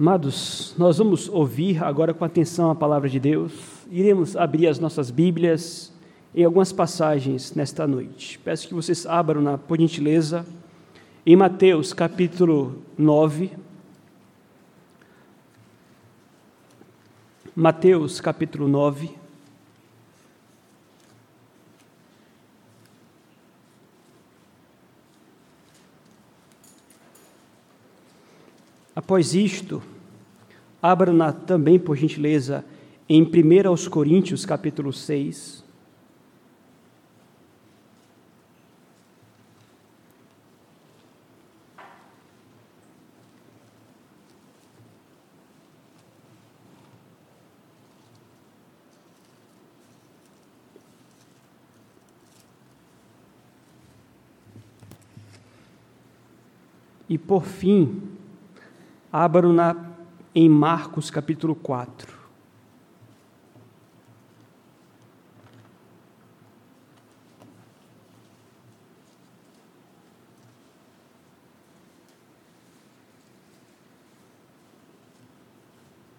Amados, 0.00 0.74
nós 0.78 0.96
vamos 0.96 1.28
ouvir 1.28 1.84
agora 1.84 2.14
com 2.14 2.24
atenção 2.24 2.70
a 2.70 2.74
palavra 2.74 3.06
de 3.06 3.20
Deus. 3.20 3.52
Iremos 3.90 4.34
abrir 4.34 4.66
as 4.66 4.78
nossas 4.78 5.10
Bíblias 5.10 5.92
em 6.34 6.42
algumas 6.42 6.72
passagens 6.72 7.54
nesta 7.54 7.86
noite. 7.86 8.38
Peço 8.38 8.66
que 8.66 8.72
vocês 8.72 9.04
abram, 9.04 9.42
na, 9.42 9.58
por 9.58 9.78
gentileza, 9.78 10.46
em 11.26 11.36
Mateus 11.36 11.92
capítulo 11.92 12.78
9. 12.96 13.52
Mateus 17.54 18.22
capítulo 18.22 18.68
9. 18.68 19.19
Após 29.00 29.34
isto, 29.34 29.82
abra 30.80 31.10
também, 31.32 31.78
por 31.78 31.96
gentileza, 31.96 32.62
em 33.08 33.22
1 33.22 33.66
aos 33.66 33.88
Coríntios, 33.88 34.44
capítulo 34.44 34.92
6. 34.92 35.64
E 57.08 57.16
por 57.16 57.46
fim, 57.46 58.09
Abram 59.12 59.52
na, 59.52 59.74
em 60.32 60.48
Marcos 60.48 61.10
capítulo 61.10 61.56
4. 61.56 62.20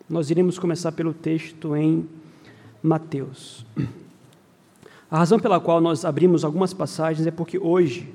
Nós 0.10 0.30
iremos 0.30 0.60
começar 0.60 0.92
pelo 0.92 1.14
texto 1.14 1.74
em 1.74 2.06
Mateus. 2.84 3.66
A 5.10 5.18
razão 5.18 5.40
pela 5.40 5.62
qual 5.62 5.80
nós 5.80 6.04
abrimos 6.04 6.44
algumas 6.44 6.74
passagens 6.74 7.26
é 7.26 7.32
porque 7.32 7.58
hoje 7.58 8.14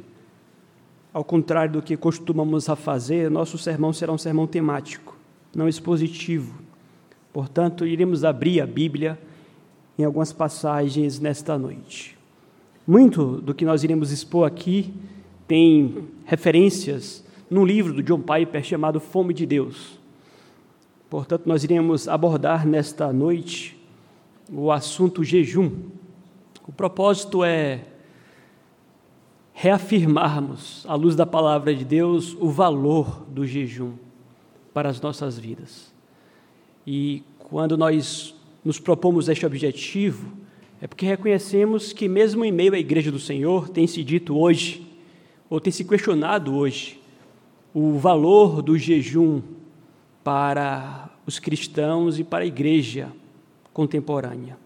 ao 1.17 1.25
contrário 1.25 1.73
do 1.73 1.83
que 1.83 1.97
costumamos 1.97 2.69
a 2.69 2.77
fazer, 2.77 3.31
nosso 3.31 3.57
sermão 3.57 3.91
será 3.91 4.13
um 4.13 4.19
sermão 4.19 4.47
temático, 4.47 5.17
não 5.55 5.67
expositivo. 5.67 6.55
Portanto, 7.33 7.87
iremos 7.87 8.23
abrir 8.23 8.61
a 8.61 8.67
Bíblia 8.67 9.19
em 9.99 10.05
algumas 10.05 10.31
passagens 10.31 11.19
nesta 11.19 11.57
noite. 11.57 12.19
Muito 12.87 13.41
do 13.41 13.55
que 13.55 13.65
nós 13.65 13.83
iremos 13.83 14.13
expor 14.13 14.47
aqui 14.47 14.93
tem 15.49 16.07
referências 16.27 17.25
num 17.49 17.65
livro 17.65 17.95
do 17.95 18.03
John 18.03 18.21
Piper 18.21 18.63
chamado 18.63 19.01
Fome 19.01 19.33
de 19.33 19.47
Deus. 19.47 19.99
Portanto, 21.09 21.47
nós 21.47 21.65
iremos 21.65 22.09
abordar 22.09 22.67
nesta 22.67 23.11
noite 23.11 23.75
o 24.53 24.71
assunto 24.71 25.25
jejum. 25.25 25.71
O 26.69 26.73
propósito 26.73 27.43
é 27.43 27.87
reafirmarmos, 29.59 30.85
à 30.87 30.95
luz 30.95 31.17
da 31.17 31.25
palavra 31.25 31.75
de 31.75 31.83
Deus, 31.83 32.37
o 32.39 32.51
valor 32.51 33.25
do 33.27 33.47
jejum 33.47 33.95
para 34.75 34.91
as 34.91 35.01
nossas 35.01 35.39
vidas. 35.39 35.91
E 36.87 37.23
quando 37.39 37.75
nós 37.75 38.35
nos 38.63 38.79
propomos 38.79 39.31
este 39.31 39.47
objetivo, 39.47 40.31
é 40.79 40.87
porque 40.87 41.07
reconhecemos 41.07 41.91
que, 41.95 42.07
mesmo 42.07 42.45
em 42.45 42.53
meio 42.53 42.75
à 42.75 42.79
igreja 42.79 43.11
do 43.11 43.19
Senhor, 43.19 43.71
tem 43.71 43.87
se 43.87 44.05
dito 44.05 44.37
hoje, 44.39 44.87
ou 45.49 45.59
tem 45.59 45.73
se 45.73 45.87
questionado 45.87 46.55
hoje, 46.55 47.01
o 47.73 47.97
valor 47.97 48.61
do 48.61 48.77
jejum 48.77 49.41
para 50.23 51.09
os 51.25 51.39
cristãos 51.39 52.19
e 52.19 52.25
para 52.25 52.45
a 52.45 52.47
igreja 52.47 53.11
contemporânea. 53.73 54.59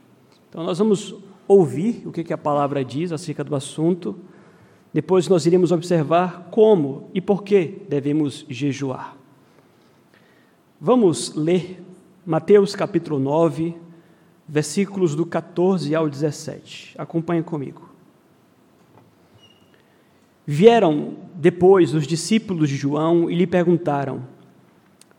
Então, 0.48 0.64
nós 0.64 0.80
vamos 0.80 1.14
ouvir 1.46 2.02
o 2.04 2.10
que 2.10 2.32
a 2.32 2.38
palavra 2.38 2.84
diz 2.84 3.12
acerca 3.12 3.44
do 3.44 3.54
assunto 3.54 4.18
depois 4.92 5.28
nós 5.28 5.46
iremos 5.46 5.70
observar 5.70 6.48
como 6.50 7.08
e 7.14 7.20
por 7.20 7.44
que 7.44 7.80
devemos 7.88 8.44
jejuar. 8.48 9.16
Vamos 10.80 11.34
ler 11.34 11.82
Mateus 12.26 12.74
capítulo 12.74 13.18
9, 13.18 13.74
versículos 14.48 15.14
do 15.14 15.24
14 15.24 15.94
ao 15.94 16.08
17. 16.08 16.94
Acompanhe 16.98 17.42
comigo. 17.42 17.88
Vieram 20.44 21.14
depois 21.34 21.94
os 21.94 22.06
discípulos 22.06 22.68
de 22.68 22.76
João 22.76 23.30
e 23.30 23.34
lhe 23.36 23.46
perguntaram: 23.46 24.26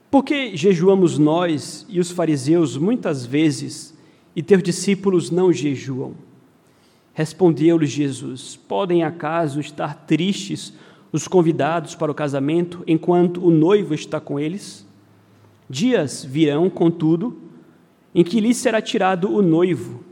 Por 0.09 0.24
que 0.24 0.58
jejuamos 0.58 1.18
nós 1.18 1.86
e 1.88 2.00
os 2.00 2.12
fariseus 2.12 2.76
muitas 2.76 3.26
vezes 3.26 3.98
e 4.36 4.44
teus 4.44 4.62
discípulos 4.62 5.32
não 5.32 5.53
jejuam? 5.53 6.14
Respondeu-lhes 7.13 7.89
Jesus: 7.89 8.55
Podem 8.55 9.03
acaso 9.03 9.59
estar 9.59 10.05
tristes 10.05 10.73
os 11.11 11.27
convidados 11.27 11.94
para 11.94 12.11
o 12.11 12.16
casamento 12.16 12.83
enquanto 12.88 13.45
o 13.45 13.51
noivo 13.51 13.94
está 13.94 14.19
com 14.19 14.39
eles? 14.39 14.88
Dias 15.69 16.23
virão, 16.23 16.69
contudo, 16.69 17.38
em 18.13 18.23
que 18.23 18.39
lhes 18.39 18.57
será 18.57 18.81
tirado 18.81 19.33
o 19.33 19.41
noivo, 19.41 20.03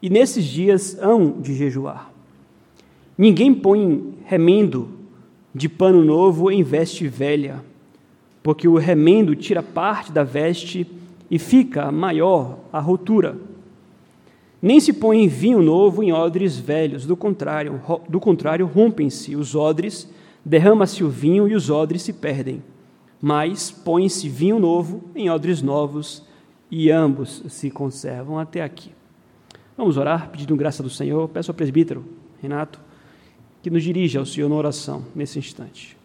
e 0.00 0.08
nesses 0.08 0.44
dias 0.44 0.96
hão 1.00 1.40
de 1.40 1.54
jejuar. 1.54 2.10
Ninguém 3.18 3.52
põe 3.52 4.14
remendo 4.24 4.88
de 5.54 5.68
pano 5.68 6.04
novo 6.04 6.50
em 6.50 6.62
veste 6.62 7.06
velha, 7.06 7.62
porque 8.42 8.66
o 8.66 8.76
remendo 8.76 9.36
tira 9.36 9.62
parte 9.62 10.10
da 10.10 10.24
veste 10.24 10.86
e 11.30 11.38
fica 11.38 11.92
maior 11.92 12.58
a 12.72 12.80
rotura 12.80 13.36
nem 14.62 14.78
se 14.78 14.92
põe 14.92 15.26
vinho 15.26 15.62
novo 15.62 16.02
em 16.02 16.12
odres 16.12 16.58
velhos, 16.58 17.06
do 17.06 17.16
contrário, 17.16 17.80
do 18.08 18.20
contrário 18.20 18.66
rompem-se 18.66 19.34
os 19.34 19.54
odres, 19.54 20.08
derrama-se 20.44 21.02
o 21.02 21.08
vinho 21.08 21.48
e 21.48 21.54
os 21.54 21.70
odres 21.70 22.02
se 22.02 22.12
perdem. 22.12 22.62
Mas 23.20 23.70
põe-se 23.70 24.28
vinho 24.28 24.58
novo 24.58 25.04
em 25.14 25.30
odres 25.30 25.62
novos 25.62 26.22
e 26.70 26.90
ambos 26.90 27.42
se 27.48 27.70
conservam 27.70 28.38
até 28.38 28.62
aqui. 28.62 28.92
Vamos 29.76 29.96
orar, 29.96 30.30
pedindo 30.30 30.56
graça 30.56 30.82
do 30.82 30.90
Senhor. 30.90 31.28
Peço 31.28 31.50
ao 31.50 31.54
presbítero 31.54 32.04
Renato 32.40 32.80
que 33.62 33.70
nos 33.70 33.82
dirija 33.82 34.18
ao 34.18 34.26
Senhor 34.26 34.48
na 34.48 34.54
oração 34.56 35.04
nesse 35.14 35.38
instante. 35.38 35.96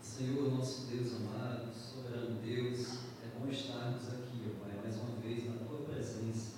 Senhor, 0.00 0.50
nosso 0.54 0.86
Deus 0.86 1.12
amado, 1.16 1.72
soberano 1.74 2.38
Deus, 2.40 2.98
é 3.24 3.38
bom 3.38 3.50
estarmos 3.50 4.08
aqui, 4.08 4.46
ó 4.46 4.64
Pai, 4.64 4.78
mais 4.82 4.96
uma 4.96 5.20
vez 5.20 5.44
na 5.44 5.54
Tua 5.66 5.78
presença. 5.78 6.52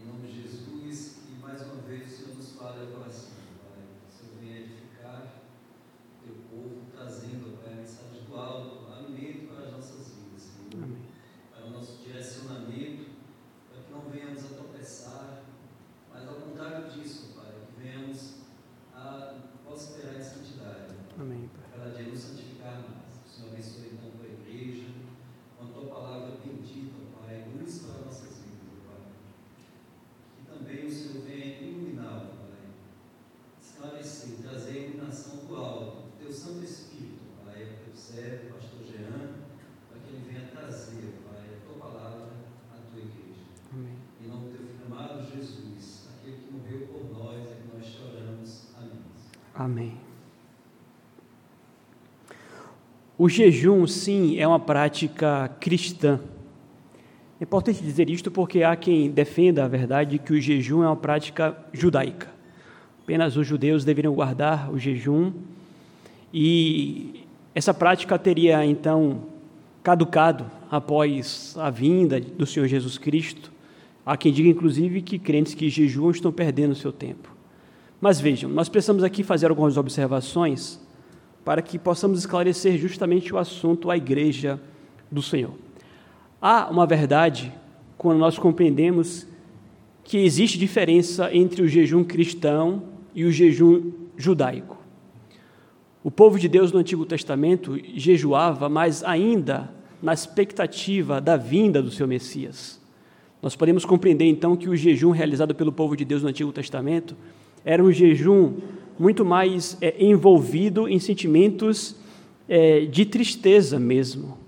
Em 0.00 0.06
nome 0.06 0.28
de 0.28 0.42
Jesus, 0.42 1.18
e 1.28 1.42
mais 1.42 1.60
uma 1.62 1.82
vez 1.82 2.06
o 2.06 2.16
Senhor 2.16 2.34
nos 2.36 2.52
fala 2.52 2.80
ao 2.80 2.86
coração, 2.86 3.36
Pai. 3.62 3.84
O 4.08 4.12
Senhor 4.12 4.40
vem 4.40 4.62
edificar 4.62 5.42
o 6.20 6.24
Teu 6.24 6.34
povo, 6.50 6.80
trazendo, 6.96 7.60
Pai, 7.62 7.74
a 7.74 7.76
mensagem 7.76 8.22
do 8.26 8.34
alto, 8.34 8.92
alimento 8.92 9.46
para 9.48 9.66
as 9.66 9.72
nossas 9.72 10.14
vidas, 10.14 10.42
Senhor. 10.42 10.84
Amém. 10.84 11.02
Para 11.52 11.66
o 11.66 11.70
nosso 11.70 12.02
direcionamento, 12.02 13.04
para 13.70 13.82
que 13.82 13.92
não 13.92 14.10
venhamos 14.10 14.42
a 14.42 14.48
tropeçar, 14.48 15.42
mas 16.10 16.26
ao 16.26 16.36
contrário 16.36 16.90
disso, 16.90 17.34
Pai, 17.36 17.52
que 17.66 17.82
venhamos 17.82 18.36
a 18.94 19.34
prosperar 19.64 20.16
em 20.16 20.22
santidade. 20.22 20.94
Amém, 21.20 21.48
Pai. 21.54 21.62
Cada 21.78 21.90
dia 21.96 22.08
nos 22.10 22.20
santificar 22.20 22.74
mais. 22.74 23.14
O 23.24 23.28
Senhor 23.28 23.48
abençoe 23.52 23.90
então 23.92 24.08
a 24.08 24.16
tua 24.16 24.26
igreja, 24.26 24.86
com 25.56 25.64
a 25.64 25.68
tua 25.68 25.86
palavra 25.86 26.38
bendita, 26.44 26.94
Pai, 27.20 27.44
luz 27.54 27.78
para 27.78 28.04
nossas 28.04 28.38
vidas, 28.38 28.78
Pai. 28.86 29.02
Que 30.36 30.42
também 30.50 30.86
o 30.86 30.90
Senhor 30.90 31.22
venha 31.24 31.60
iluminar, 31.60 32.20
Pai, 32.38 32.66
esclarecer, 33.60 34.38
trazer 34.42 34.70
a 34.70 34.80
iluminação 34.82 35.36
do 35.46 35.56
alto, 35.56 35.96
do 36.02 36.18
teu 36.18 36.32
Santo 36.32 36.64
Espírito, 36.64 37.22
Pai, 37.44 37.62
ao 37.62 37.84
teu 37.84 37.94
servo, 37.94 38.54
pastor 38.54 38.80
Jean, 38.84 39.28
para 39.88 40.00
que 40.00 40.08
ele 40.14 40.24
venha 40.26 40.48
trazer, 40.48 41.14
Pai, 41.28 41.42
a 41.46 41.66
tua 41.66 41.90
palavra 41.90 42.28
à 42.72 42.76
tua 42.90 43.00
igreja. 43.00 43.42
Amém. 43.72 43.98
Em 44.24 44.28
nome 44.28 44.50
do 44.50 44.56
teu 44.56 44.66
filho 44.66 44.86
amado 44.86 45.22
Jesus, 45.30 46.08
aquele 46.18 46.38
que 46.38 46.52
morreu 46.52 46.86
por 46.88 47.04
nós, 47.12 47.50
é 47.50 47.54
que 47.54 47.76
nós 47.76 47.84
choramos. 47.84 48.68
Amém. 48.76 49.02
Amém. 49.64 49.94
O 53.16 53.30
jejum, 53.30 53.86
sim, 53.86 54.38
é 54.38 54.46
uma 54.46 54.60
prática 54.60 55.48
cristã. 55.58 56.20
É 57.40 57.44
importante 57.44 57.82
dizer 57.82 58.10
isto 58.10 58.30
porque 58.30 58.62
há 58.62 58.76
quem 58.76 59.10
defenda 59.10 59.64
a 59.64 59.68
verdade 59.68 60.18
que 60.18 60.34
o 60.34 60.40
jejum 60.40 60.82
é 60.82 60.86
uma 60.86 60.96
prática 60.96 61.56
judaica. 61.72 62.28
Apenas 63.02 63.38
os 63.38 63.46
judeus 63.46 63.86
deveriam 63.86 64.12
guardar 64.12 64.70
o 64.70 64.78
jejum 64.78 65.32
e 66.30 67.24
essa 67.54 67.72
prática 67.72 68.18
teria 68.18 68.66
então 68.66 69.22
caducado 69.82 70.44
após 70.70 71.56
a 71.58 71.70
vinda 71.70 72.20
do 72.20 72.44
Senhor 72.44 72.66
Jesus 72.66 72.98
Cristo. 72.98 73.50
Há 74.04 74.14
quem 74.14 74.30
diga, 74.30 74.50
inclusive, 74.50 75.00
que 75.00 75.18
crentes 75.18 75.54
que 75.54 75.70
jejuam 75.70 76.10
estão 76.10 76.30
perdendo 76.30 76.72
o 76.72 76.76
seu 76.76 76.92
tempo. 76.92 77.33
Mas 78.04 78.20
vejam, 78.20 78.50
nós 78.50 78.68
precisamos 78.68 79.02
aqui 79.02 79.22
fazer 79.22 79.48
algumas 79.48 79.78
observações 79.78 80.78
para 81.42 81.62
que 81.62 81.78
possamos 81.78 82.18
esclarecer 82.18 82.76
justamente 82.76 83.32
o 83.32 83.38
assunto 83.38 83.90
à 83.90 83.96
igreja 83.96 84.60
do 85.10 85.22
Senhor. 85.22 85.54
Há 86.38 86.68
uma 86.70 86.86
verdade 86.86 87.50
quando 87.96 88.18
nós 88.18 88.38
compreendemos 88.38 89.26
que 90.02 90.18
existe 90.18 90.58
diferença 90.58 91.34
entre 91.34 91.62
o 91.62 91.66
jejum 91.66 92.04
cristão 92.04 92.82
e 93.14 93.24
o 93.24 93.32
jejum 93.32 93.92
judaico. 94.18 94.76
O 96.02 96.10
povo 96.10 96.38
de 96.38 96.46
Deus 96.46 96.72
no 96.72 96.80
Antigo 96.80 97.06
Testamento 97.06 97.80
jejuava, 97.94 98.68
mas 98.68 99.02
ainda 99.02 99.72
na 100.02 100.12
expectativa 100.12 101.22
da 101.22 101.38
vinda 101.38 101.80
do 101.80 101.90
seu 101.90 102.06
Messias. 102.06 102.78
Nós 103.40 103.56
podemos 103.56 103.86
compreender 103.86 104.26
então 104.26 104.56
que 104.56 104.68
o 104.68 104.76
jejum 104.76 105.10
realizado 105.10 105.54
pelo 105.54 105.72
povo 105.72 105.96
de 105.96 106.04
Deus 106.04 106.22
no 106.22 106.28
Antigo 106.28 106.52
Testamento 106.52 107.16
era 107.64 107.82
um 107.82 107.90
jejum 107.90 108.54
muito 108.98 109.24
mais 109.24 109.76
é, 109.80 109.94
envolvido 110.04 110.88
em 110.88 110.98
sentimentos 110.98 111.96
é, 112.48 112.80
de 112.80 113.04
tristeza 113.04 113.78
mesmo, 113.78 114.38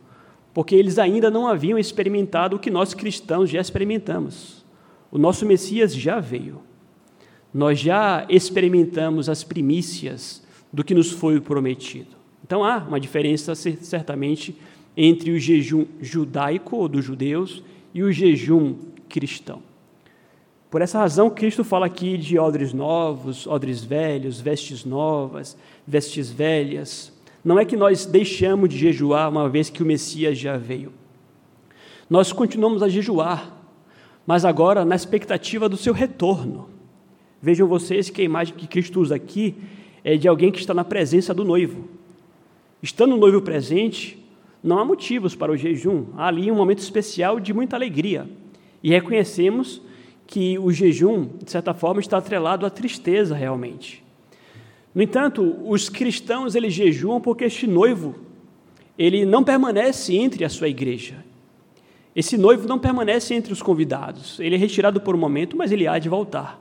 porque 0.53 0.75
eles 0.75 0.99
ainda 0.99 1.31
não 1.31 1.47
haviam 1.47 1.79
experimentado 1.79 2.57
o 2.57 2.59
que 2.59 2.71
nós 2.71 2.95
cristãos 2.95 3.51
já 3.51 3.61
experimentamos. 3.61 4.65
O 5.11 5.19
nosso 5.19 5.47
Messias 5.47 5.95
já 5.95 6.21
veio. 6.21 6.61
Nós 7.53 7.79
já 7.79 8.27
experimentamos 8.29 9.29
as 9.29 9.43
primícias 9.43 10.45
do 10.73 10.85
que 10.85 10.95
nos 10.95 11.11
foi 11.11 11.41
prometido. 11.41 12.17
Então 12.45 12.63
há 12.63 12.79
uma 12.79 13.01
diferença, 13.01 13.55
certamente, 13.55 14.55
entre 14.97 15.31
o 15.31 15.39
jejum 15.39 15.87
judaico, 16.01 16.77
ou 16.77 16.89
dos 16.89 17.05
judeus, 17.05 17.63
e 17.95 18.03
o 18.03 18.13
jejum 18.13 18.77
cristão. 19.09 19.63
Por 20.77 20.83
essa 20.83 20.99
razão, 20.99 21.31
Cristo 21.31 21.65
fala 21.65 21.87
aqui 21.87 22.19
de 22.19 22.39
odres 22.39 22.75
novos, 22.75 23.47
odres 23.47 23.83
velhos, 23.83 24.43
vestes 24.43 24.85
novas, 24.85 25.57
vestes 25.87 26.31
velhas. 26.31 27.11
Não 27.43 27.59
é 27.59 27.65
que 27.65 27.79
nós 27.79 28.05
deixamos 28.05 28.69
de 28.69 28.77
jejuar 28.77 29.31
uma 29.31 29.49
vez 29.49 29.71
que 29.71 29.83
o 29.83 29.87
Messias 29.87 30.37
já 30.37 30.59
veio. 30.59 30.93
Nós 32.11 32.31
continuamos 32.31 32.83
a 32.83 32.91
jejuar, 32.91 33.57
mas 34.27 34.45
agora 34.45 34.85
na 34.85 34.95
expectativa 34.95 35.67
do 35.67 35.79
seu 35.79 35.95
retorno. 35.95 36.69
Vejam 37.41 37.67
vocês 37.67 38.11
que 38.11 38.21
a 38.21 38.25
imagem 38.27 38.55
que 38.55 38.67
Cristo 38.67 39.01
usa 39.01 39.15
aqui 39.15 39.55
é 40.05 40.19
de 40.19 40.29
alguém 40.29 40.53
que 40.53 40.59
está 40.59 40.75
na 40.75 40.85
presença 40.85 41.33
do 41.33 41.43
noivo. 41.43 41.89
Estando 42.83 43.15
o 43.15 43.19
noivo 43.19 43.41
presente, 43.41 44.23
não 44.63 44.79
há 44.79 44.85
motivos 44.85 45.35
para 45.35 45.51
o 45.51 45.57
jejum, 45.57 46.05
há 46.19 46.27
ali 46.27 46.53
um 46.53 46.57
momento 46.57 46.81
especial 46.81 47.41
de 47.41 47.55
muita 47.55 47.77
alegria. 47.77 48.29
E 48.83 48.91
reconhecemos 48.91 49.86
que 50.27 50.59
o 50.59 50.73
jejum, 50.73 51.29
de 51.43 51.51
certa 51.51 51.73
forma, 51.73 52.01
está 52.01 52.19
atrelado 52.19 52.67
à 52.67 52.71
tristeza 52.71 53.35
realmente. 53.35 54.05
No 54.95 55.03
entanto, 55.03 55.57
os 55.65 55.89
cristãos 55.89 56.55
eles 56.55 56.73
jejuam 56.73 57.21
porque 57.21 57.45
este 57.45 57.67
noivo 57.67 58.15
ele 58.99 59.25
não 59.25 59.45
permanece 59.45 60.17
entre 60.17 60.45
a 60.45 60.49
sua 60.49 60.69
igreja. 60.69 61.25
Esse 62.15 62.39
noivo 62.39 62.67
não 62.67 62.79
permanece 62.79 63.35
entre 63.35 63.53
os 63.53 63.61
convidados. 63.61 64.41
Ele 64.41 64.55
é 64.55 64.59
retirado 64.59 65.01
por 65.01 65.15
um 65.15 65.19
momento, 65.19 65.55
mas 65.57 65.71
ele 65.71 65.87
há 65.87 65.99
de 65.99 66.09
voltar. 66.09 66.59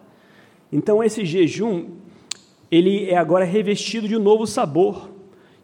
Então 0.71 1.01
esse 1.01 1.23
jejum 1.23 1.91
ele 2.69 3.09
é 3.09 3.15
agora 3.15 3.45
revestido 3.45 4.07
de 4.07 4.17
um 4.17 4.19
novo 4.19 4.45
sabor, 4.45 5.09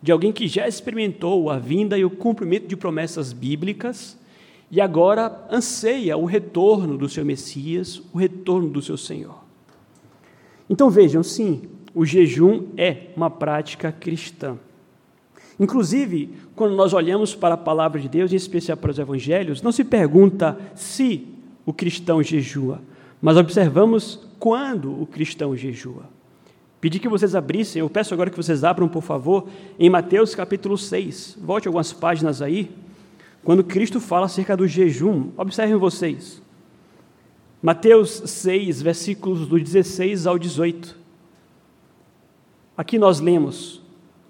de 0.01 0.11
alguém 0.11 0.31
que 0.31 0.47
já 0.47 0.67
experimentou 0.67 1.49
a 1.49 1.59
vinda 1.59 1.97
e 1.97 2.05
o 2.05 2.09
cumprimento 2.09 2.67
de 2.67 2.77
promessas 2.77 3.33
bíblicas 3.33 4.17
e 4.71 4.79
agora 4.79 5.45
anseia 5.51 6.15
o 6.15 6.23
retorno 6.23 6.97
do 6.97 7.09
seu 7.09 7.25
Messias, 7.25 8.01
o 8.13 8.17
retorno 8.17 8.69
do 8.69 8.81
seu 8.81 8.95
Senhor. 8.95 9.43
Então 10.69 10.89
vejam, 10.89 11.21
sim, 11.21 11.63
o 11.93 12.05
jejum 12.05 12.67
é 12.77 13.07
uma 13.15 13.29
prática 13.29 13.91
cristã. 13.91 14.57
Inclusive, 15.59 16.29
quando 16.55 16.73
nós 16.73 16.93
olhamos 16.93 17.35
para 17.35 17.55
a 17.55 17.57
palavra 17.57 17.99
de 17.99 18.07
Deus, 18.07 18.31
em 18.31 18.37
especial 18.37 18.77
para 18.77 18.91
os 18.91 18.97
evangelhos, 18.97 19.61
não 19.61 19.71
se 19.71 19.83
pergunta 19.83 20.57
se 20.73 21.27
o 21.65 21.73
cristão 21.73 22.23
jejua, 22.23 22.81
mas 23.21 23.35
observamos 23.37 24.19
quando 24.39 24.99
o 24.99 25.05
cristão 25.05 25.55
jejua. 25.55 26.03
Pedi 26.79 26.97
que 26.97 27.09
vocês 27.09 27.35
abrissem, 27.35 27.81
eu 27.81 27.89
peço 27.89 28.13
agora 28.13 28.29
que 28.31 28.37
vocês 28.37 28.63
abram, 28.63 28.87
por 28.87 29.03
favor, 29.03 29.47
em 29.77 29.89
Mateus 29.89 30.33
capítulo 30.33 30.77
6. 30.77 31.37
Volte 31.39 31.67
algumas 31.67 31.93
páginas 31.93 32.41
aí. 32.41 32.71
Quando 33.43 33.63
Cristo 33.63 33.99
fala 33.99 34.27
acerca 34.27 34.55
do 34.55 34.67
jejum, 34.67 35.29
observem 35.35 35.75
vocês. 35.75 36.41
Mateus 37.61 38.21
6, 38.25 38.81
versículos 38.81 39.47
do 39.47 39.59
16 39.59 40.27
ao 40.27 40.37
18. 40.37 40.97
Aqui 42.77 42.99
nós 42.99 43.19
lemos: 43.19 43.81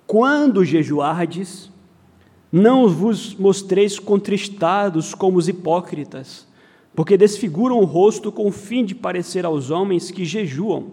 Quando 0.07 0.63
jejuardes, 0.63 1.69
não 2.51 2.87
vos 2.87 3.35
mostreis 3.35 3.99
contristados 3.99 5.13
como 5.13 5.37
os 5.37 5.47
hipócritas, 5.47 6.47
porque 6.95 7.17
desfiguram 7.17 7.79
o 7.79 7.85
rosto 7.85 8.31
com 8.31 8.47
o 8.47 8.51
fim 8.51 8.83
de 8.85 8.95
parecer 8.95 9.45
aos 9.45 9.69
homens 9.69 10.09
que 10.09 10.23
jejuam. 10.23 10.87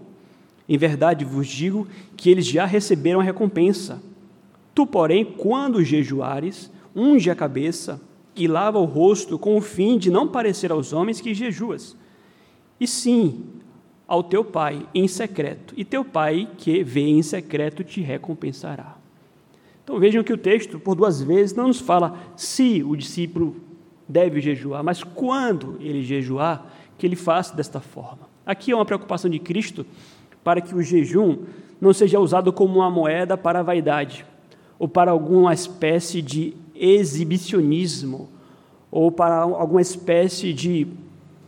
Em 0.69 0.76
verdade 0.76 1.25
vos 1.25 1.47
digo 1.47 1.87
que 2.17 2.31
eles 2.31 2.47
já 2.47 2.67
receberam 2.67 3.20
a 3.20 3.25
recompensa. 3.25 4.03
Tu, 4.75 4.87
porém, 4.87 5.25
quando 5.25 5.82
jejuares, 5.82 6.70
unge 6.94 7.31
a 7.31 7.35
cabeça 7.35 8.00
e 8.38 8.46
lava 8.46 8.79
o 8.79 8.85
rosto 8.85 9.38
com 9.38 9.56
o 9.56 9.61
fim 9.61 9.99
de 9.99 10.11
não 10.11 10.29
parecer 10.29 10.70
aos 10.70 10.93
homens 10.93 11.20
que 11.20 11.35
jejuas, 11.35 11.96
e 12.81 12.87
sim 12.87 13.44
ao 14.06 14.23
teu 14.23 14.44
pai 14.44 14.87
em 14.94 15.06
secreto, 15.06 15.75
e 15.76 15.85
teu 15.85 16.05
pai 16.05 16.49
que 16.56 16.82
vê 16.82 17.08
em 17.08 17.23
secreto 17.23 17.85
te 17.85 18.00
recompensará. 18.00 18.96
Então 19.85 19.99
vejam 19.99 20.23
que 20.23 20.32
o 20.32 20.38
texto, 20.38 20.79
por 20.79 20.94
duas 20.94 21.20
vezes, 21.20 21.55
não 21.55 21.67
nos 21.67 21.81
fala 21.81 22.17
se 22.37 22.82
o 22.82 22.94
discípulo 22.94 23.56
deve 24.08 24.41
jejuar, 24.41 24.82
mas 24.82 25.02
quando 25.02 25.76
ele 25.81 26.02
jejuar, 26.02 26.67
que 26.96 27.06
ele 27.06 27.17
faça 27.17 27.55
desta 27.55 27.81
forma. 27.81 28.29
Aqui 28.44 28.73
é 28.73 28.75
uma 28.75 28.84
preocupação 28.84 29.31
de 29.31 29.38
Cristo 29.38 29.84
para 30.43 30.61
que 30.61 30.75
o 30.75 30.82
jejum 30.82 31.38
não 31.81 31.93
seja 31.93 32.19
usado 32.19 32.53
como 32.53 32.77
uma 32.77 32.91
moeda 32.91 33.36
para 33.36 33.60
a 33.60 33.63
vaidade 33.63 34.24
ou 34.79 34.89
para 34.89 35.10
alguma 35.10 35.53
espécie 35.53 36.22
de 36.22 36.55
exibicionismo 36.79 38.29
ou 38.91 39.13
para 39.13 39.37
alguma 39.37 39.81
espécie 39.81 40.53
de 40.53 40.87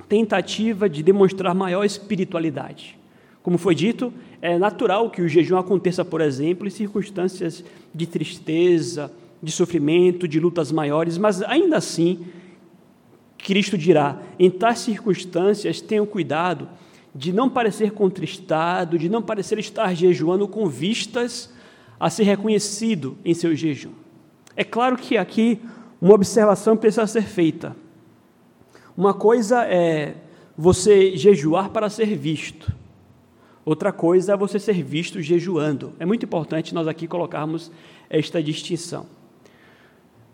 tentativa 0.08 0.88
de 0.88 1.02
demonstrar 1.02 1.54
maior 1.54 1.84
espiritualidade. 1.84 2.98
Como 3.42 3.56
foi 3.56 3.74
dito, 3.74 4.12
é 4.42 4.58
natural 4.58 5.10
que 5.10 5.22
o 5.22 5.28
jejum 5.28 5.56
aconteça, 5.56 6.04
por 6.04 6.20
exemplo, 6.20 6.66
em 6.66 6.70
circunstâncias 6.70 7.64
de 7.94 8.06
tristeza, 8.06 9.10
de 9.42 9.50
sofrimento, 9.50 10.28
de 10.28 10.38
lutas 10.38 10.70
maiores, 10.70 11.16
mas 11.16 11.42
ainda 11.42 11.76
assim, 11.76 12.26
Cristo 13.38 13.78
dirá: 13.78 14.20
em 14.38 14.50
tais 14.50 14.80
circunstâncias, 14.80 15.80
tenham 15.80 16.04
cuidado 16.04 16.68
de 17.14 17.32
não 17.32 17.48
parecer 17.48 17.92
contristado, 17.92 18.98
de 18.98 19.08
não 19.08 19.22
parecer 19.22 19.58
estar 19.58 19.94
jejuando 19.94 20.46
com 20.46 20.66
vistas 20.68 21.52
a 21.98 22.08
ser 22.08 22.24
reconhecido 22.24 23.16
em 23.24 23.34
seu 23.34 23.54
jejum. 23.54 23.92
É 24.60 24.64
claro 24.64 24.94
que 24.98 25.16
aqui 25.16 25.58
uma 25.98 26.12
observação 26.12 26.76
precisa 26.76 27.06
ser 27.06 27.22
feita. 27.22 27.74
Uma 28.94 29.14
coisa 29.14 29.64
é 29.64 30.16
você 30.54 31.16
jejuar 31.16 31.70
para 31.70 31.88
ser 31.88 32.14
visto. 32.14 32.70
Outra 33.64 33.90
coisa 33.90 34.34
é 34.34 34.36
você 34.36 34.58
ser 34.58 34.82
visto 34.82 35.22
jejuando. 35.22 35.94
É 35.98 36.04
muito 36.04 36.26
importante 36.26 36.74
nós 36.74 36.86
aqui 36.86 37.08
colocarmos 37.08 37.72
esta 38.10 38.42
distinção. 38.42 39.06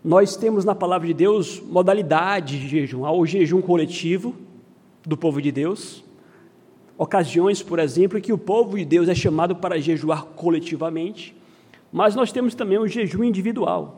Nós 0.03 0.35
temos 0.35 0.65
na 0.65 0.75
palavra 0.75 1.07
de 1.07 1.13
Deus 1.13 1.61
modalidades 1.61 2.59
de 2.59 2.67
jejum. 2.67 3.05
Há 3.05 3.13
o 3.13 3.25
jejum 3.25 3.61
coletivo 3.61 4.35
do 5.05 5.15
povo 5.15 5.41
de 5.41 5.53
Deus, 5.53 6.03
ocasiões, 6.97 7.63
por 7.63 7.79
exemplo, 7.79 8.19
que 8.19 8.33
o 8.33 8.37
povo 8.37 8.77
de 8.77 8.83
Deus 8.83 9.07
é 9.07 9.15
chamado 9.15 9.55
para 9.55 9.79
jejuar 9.79 10.25
coletivamente, 10.25 11.33
mas 11.93 12.13
nós 12.13 12.29
temos 12.29 12.53
também 12.53 12.77
o 12.77 12.89
jejum 12.89 13.23
individual. 13.23 13.96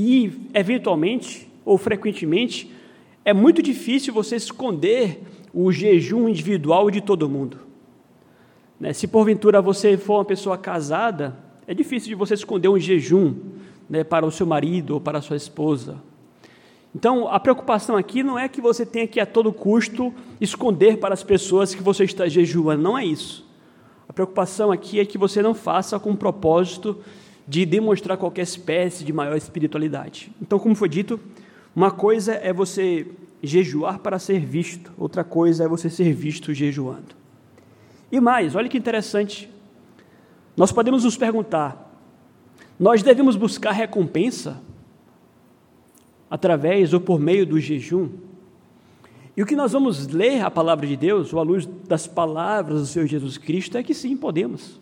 E, 0.00 0.32
eventualmente, 0.54 1.50
ou 1.64 1.76
frequentemente, 1.76 2.70
é 3.24 3.32
muito 3.32 3.60
difícil 3.60 4.14
você 4.14 4.36
esconder 4.36 5.24
o 5.52 5.72
jejum 5.72 6.28
individual 6.28 6.88
de 6.88 7.00
todo 7.00 7.28
mundo. 7.28 7.58
Né? 8.78 8.92
Se 8.92 9.08
porventura 9.08 9.60
você 9.60 9.96
for 9.96 10.18
uma 10.18 10.24
pessoa 10.24 10.56
casada, 10.56 11.36
é 11.66 11.74
difícil 11.74 12.10
de 12.10 12.14
você 12.14 12.34
esconder 12.34 12.68
um 12.68 12.78
jejum 12.78 13.34
né, 13.90 14.04
para 14.04 14.24
o 14.24 14.30
seu 14.30 14.46
marido 14.46 14.94
ou 14.94 15.00
para 15.00 15.18
a 15.18 15.20
sua 15.20 15.36
esposa. 15.36 16.00
Então, 16.94 17.26
a 17.26 17.40
preocupação 17.40 17.96
aqui 17.96 18.22
não 18.22 18.38
é 18.38 18.48
que 18.48 18.60
você 18.60 18.86
tenha 18.86 19.08
que 19.08 19.18
a 19.18 19.26
todo 19.26 19.52
custo 19.52 20.14
esconder 20.40 20.98
para 20.98 21.12
as 21.12 21.24
pessoas 21.24 21.74
que 21.74 21.82
você 21.82 22.04
está 22.04 22.28
jejuando, 22.28 22.84
não 22.84 22.96
é 22.96 23.04
isso. 23.04 23.44
A 24.08 24.12
preocupação 24.12 24.70
aqui 24.70 25.00
é 25.00 25.04
que 25.04 25.18
você 25.18 25.42
não 25.42 25.54
faça 25.54 25.98
com 25.98 26.12
o 26.12 26.16
propósito 26.16 26.98
de 27.48 27.64
demonstrar 27.64 28.18
qualquer 28.18 28.42
espécie 28.42 29.02
de 29.02 29.12
maior 29.12 29.34
espiritualidade. 29.34 30.30
Então, 30.40 30.58
como 30.58 30.74
foi 30.74 30.88
dito, 30.88 31.18
uma 31.74 31.90
coisa 31.90 32.34
é 32.34 32.52
você 32.52 33.06
jejuar 33.42 34.00
para 34.00 34.18
ser 34.18 34.40
visto, 34.40 34.92
outra 34.98 35.24
coisa 35.24 35.64
é 35.64 35.68
você 35.68 35.88
ser 35.88 36.12
visto 36.12 36.52
jejuando. 36.52 37.16
E 38.12 38.20
mais, 38.20 38.54
olha 38.54 38.68
que 38.68 38.76
interessante. 38.76 39.48
Nós 40.54 40.72
podemos 40.72 41.04
nos 41.04 41.16
perguntar: 41.16 41.90
nós 42.78 43.02
devemos 43.02 43.34
buscar 43.34 43.72
recompensa 43.72 44.60
através 46.30 46.92
ou 46.92 47.00
por 47.00 47.18
meio 47.18 47.46
do 47.46 47.58
jejum? 47.58 48.10
E 49.34 49.42
o 49.42 49.46
que 49.46 49.56
nós 49.56 49.72
vamos 49.72 50.08
ler 50.08 50.42
a 50.42 50.50
palavra 50.50 50.86
de 50.86 50.96
Deus, 50.96 51.32
ou 51.32 51.38
à 51.38 51.42
luz 51.42 51.64
das 51.64 52.06
palavras 52.06 52.80
do 52.80 52.86
Senhor 52.86 53.06
Jesus 53.06 53.38
Cristo, 53.38 53.78
é 53.78 53.82
que 53.82 53.94
sim, 53.94 54.16
podemos. 54.16 54.80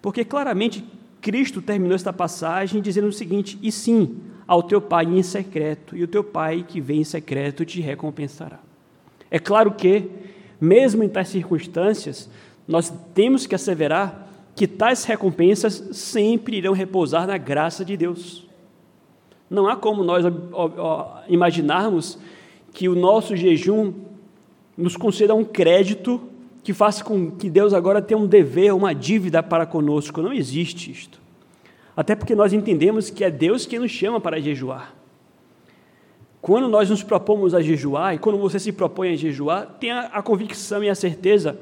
Porque 0.00 0.24
claramente 0.24 0.82
Cristo 1.22 1.62
terminou 1.62 1.94
esta 1.94 2.12
passagem 2.12 2.82
dizendo 2.82 3.06
o 3.06 3.12
seguinte: 3.12 3.56
e 3.62 3.70
sim, 3.70 4.16
ao 4.46 4.62
teu 4.62 4.80
pai 4.80 5.04
em 5.04 5.22
secreto, 5.22 5.96
e 5.96 6.02
o 6.02 6.08
teu 6.08 6.24
pai 6.24 6.66
que 6.66 6.80
vem 6.80 7.00
em 7.00 7.04
secreto 7.04 7.64
te 7.64 7.80
recompensará. 7.80 8.58
É 9.30 9.38
claro 9.38 9.70
que, 9.70 10.10
mesmo 10.60 11.04
em 11.04 11.08
tais 11.08 11.28
circunstâncias, 11.28 12.28
nós 12.66 12.92
temos 13.14 13.46
que 13.46 13.54
asseverar 13.54 14.28
que 14.54 14.66
tais 14.66 15.04
recompensas 15.04 15.90
sempre 15.92 16.56
irão 16.56 16.74
repousar 16.74 17.26
na 17.26 17.38
graça 17.38 17.84
de 17.84 17.96
Deus. 17.96 18.46
Não 19.48 19.68
há 19.68 19.76
como 19.76 20.02
nós 20.02 20.24
imaginarmos 21.28 22.18
que 22.72 22.88
o 22.88 22.96
nosso 22.96 23.36
jejum 23.36 23.94
nos 24.76 24.96
conceda 24.96 25.34
um 25.34 25.44
crédito 25.44 26.20
que 26.62 26.72
faça 26.72 27.02
com 27.02 27.30
que 27.30 27.50
Deus 27.50 27.74
agora 27.74 28.00
tenha 28.00 28.18
um 28.18 28.26
dever, 28.26 28.72
uma 28.72 28.94
dívida 28.94 29.42
para 29.42 29.66
conosco. 29.66 30.22
Não 30.22 30.32
existe 30.32 30.90
isto. 30.90 31.20
Até 31.96 32.14
porque 32.14 32.34
nós 32.34 32.52
entendemos 32.52 33.10
que 33.10 33.24
é 33.24 33.30
Deus 33.30 33.66
quem 33.66 33.78
nos 33.78 33.90
chama 33.90 34.20
para 34.20 34.40
jejuar. 34.40 34.94
Quando 36.40 36.68
nós 36.68 36.90
nos 36.90 37.02
propomos 37.02 37.54
a 37.54 37.60
jejuar, 37.60 38.14
e 38.14 38.18
quando 38.18 38.38
você 38.38 38.58
se 38.58 38.72
propõe 38.72 39.12
a 39.12 39.16
jejuar, 39.16 39.76
tenha 39.78 40.00
a 40.12 40.22
convicção 40.22 40.82
e 40.82 40.88
a 40.88 40.94
certeza 40.94 41.58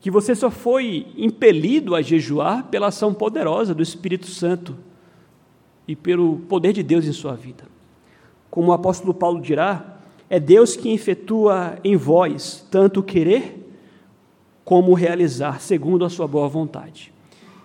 que 0.00 0.10
você 0.10 0.34
só 0.34 0.50
foi 0.50 1.06
impelido 1.16 1.94
a 1.94 2.02
jejuar 2.02 2.64
pela 2.64 2.88
ação 2.88 3.14
poderosa 3.14 3.74
do 3.74 3.82
Espírito 3.82 4.26
Santo 4.26 4.76
e 5.88 5.96
pelo 5.96 6.38
poder 6.40 6.72
de 6.74 6.82
Deus 6.82 7.06
em 7.06 7.12
sua 7.12 7.34
vida. 7.34 7.64
Como 8.50 8.68
o 8.68 8.74
apóstolo 8.74 9.14
Paulo 9.14 9.40
dirá, 9.40 9.98
é 10.28 10.38
Deus 10.38 10.76
que 10.76 10.92
efetua 10.92 11.78
em 11.82 11.96
vós 11.96 12.66
tanto 12.70 13.00
o 13.00 13.02
querer 13.02 13.63
como 14.64 14.94
realizar, 14.94 15.60
segundo 15.60 16.04
a 16.04 16.10
sua 16.10 16.26
boa 16.26 16.48
vontade. 16.48 17.12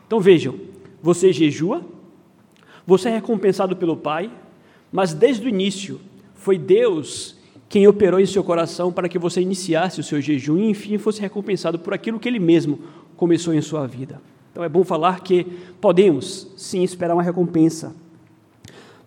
Então 0.06 0.20
vejam, 0.20 0.56
você 1.02 1.32
jejua, 1.32 1.86
você 2.86 3.10
é 3.10 3.14
recompensado 3.14 3.76
pelo 3.76 3.96
Pai, 3.96 4.30
mas 4.92 5.14
desde 5.14 5.46
o 5.46 5.50
início 5.50 6.00
foi 6.34 6.58
Deus 6.58 7.38
quem 7.70 7.88
operou 7.88 8.20
em 8.20 8.26
seu 8.26 8.44
coração 8.44 8.92
para 8.92 9.08
que 9.08 9.20
você 9.20 9.42
iniciasse 9.42 10.00
o 10.00 10.04
seu 10.04 10.20
jejum 10.20 10.58
e, 10.58 10.70
enfim, 10.70 10.98
fosse 10.98 11.22
recompensado 11.22 11.78
por 11.78 11.94
aquilo 11.94 12.20
que 12.20 12.28
Ele 12.28 12.40
mesmo 12.40 12.80
começou 13.16 13.54
em 13.54 13.62
sua 13.62 13.86
vida. 13.86 14.20
Então 14.52 14.64
é 14.64 14.70
bom 14.70 14.84
falar 14.84 15.22
que 15.22 15.46
podemos 15.80 16.52
sim 16.58 16.84
esperar 16.84 17.14
uma 17.14 17.24
recompensa 17.24 17.96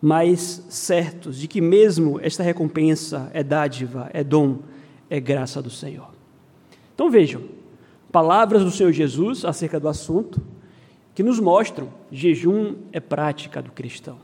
mas 0.03 0.67
certos 0.69 1.39
de 1.39 1.47
que 1.47 1.61
mesmo 1.61 2.19
esta 2.21 2.43
recompensa 2.43 3.31
é 3.33 3.45
dádiva, 3.45 4.11
é 4.13 4.25
dom, 4.25 4.59
é 5.09 5.21
graça 5.21 5.63
do 5.63 5.71
Senhor. 5.71 6.11
Então 6.93 7.09
vejam, 7.09 7.43
palavras 8.12 8.62
do 8.62 8.71
Senhor 8.71 8.92
Jesus 8.92 9.45
acerca 9.45 9.81
do 9.81 9.88
assunto 9.88 10.40
que 11.14 11.23
nos 11.23 11.40
mostram 11.40 11.88
jejum 12.11 12.76
é 12.92 13.00
prática 13.00 13.61
do 13.61 13.73
cristão. 13.73 14.19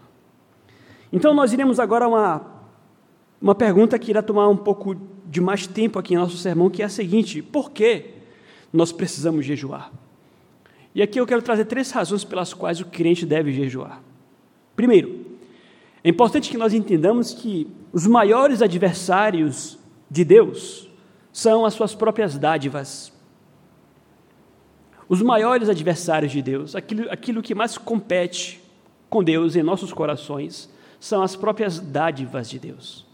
Então 1.13 1.35
nós 1.35 1.53
iremos 1.53 1.81
agora 1.81 2.05
a 2.05 2.09
uma 2.09 2.59
uma 3.41 3.55
pergunta 3.55 3.99
que 3.99 4.11
irá 4.11 4.21
tomar 4.21 4.49
um 4.49 4.57
pouco 4.57 4.97
de 5.27 5.41
mais 5.41 5.67
tempo 5.67 5.99
aqui 5.99 6.15
em 6.15 6.17
nosso 6.17 6.37
sermão, 6.37 6.69
que 6.69 6.83
é 6.83 6.85
a 6.85 6.89
seguinte: 6.89 7.41
por 7.41 7.71
que 7.71 8.15
nós 8.73 8.93
precisamos 8.93 9.47
jejuar? 9.47 9.93
E 10.95 11.03
aqui 11.03 11.21
eu 11.21 11.27
quero 11.27 11.43
trazer 11.43 11.67
três 11.67 11.91
razões 11.91 12.25
pelas 12.25 12.53
quais 12.53 12.81
o 12.81 12.87
crente 12.87 13.25
deve 13.25 13.53
jejuar. 13.53 14.03
Primeiro, 14.75 15.27
é 16.03 16.09
importante 16.09 16.51
que 16.51 16.59
nós 16.59 16.73
entendamos 16.75 17.33
que 17.33 17.69
os 17.93 18.07
maiores 18.07 18.63
adversários 18.63 19.79
de 20.11 20.25
Deus 20.25 20.89
são 21.33 21.65
as 21.65 21.75
suas 21.75 21.95
próprias 21.95 22.37
dádivas. 22.37 23.13
Os 25.09 25.23
maiores 25.23 25.69
adversários 25.69 26.33
de 26.33 26.43
Deus, 26.43 26.75
aquilo, 26.77 27.11
aquilo 27.11 27.43
que 27.43 27.55
mais 27.55 27.79
compete 27.79 28.61
com 29.09 29.25
Deus 29.25 29.57
em 29.57 29.63
nossos 29.63 29.93
corações, 29.93 30.69
são 31.01 31.23
as 31.23 31.35
próprias 31.35 31.81
dádivas 31.81 32.51
de 32.51 32.59
Deus. 32.59 33.07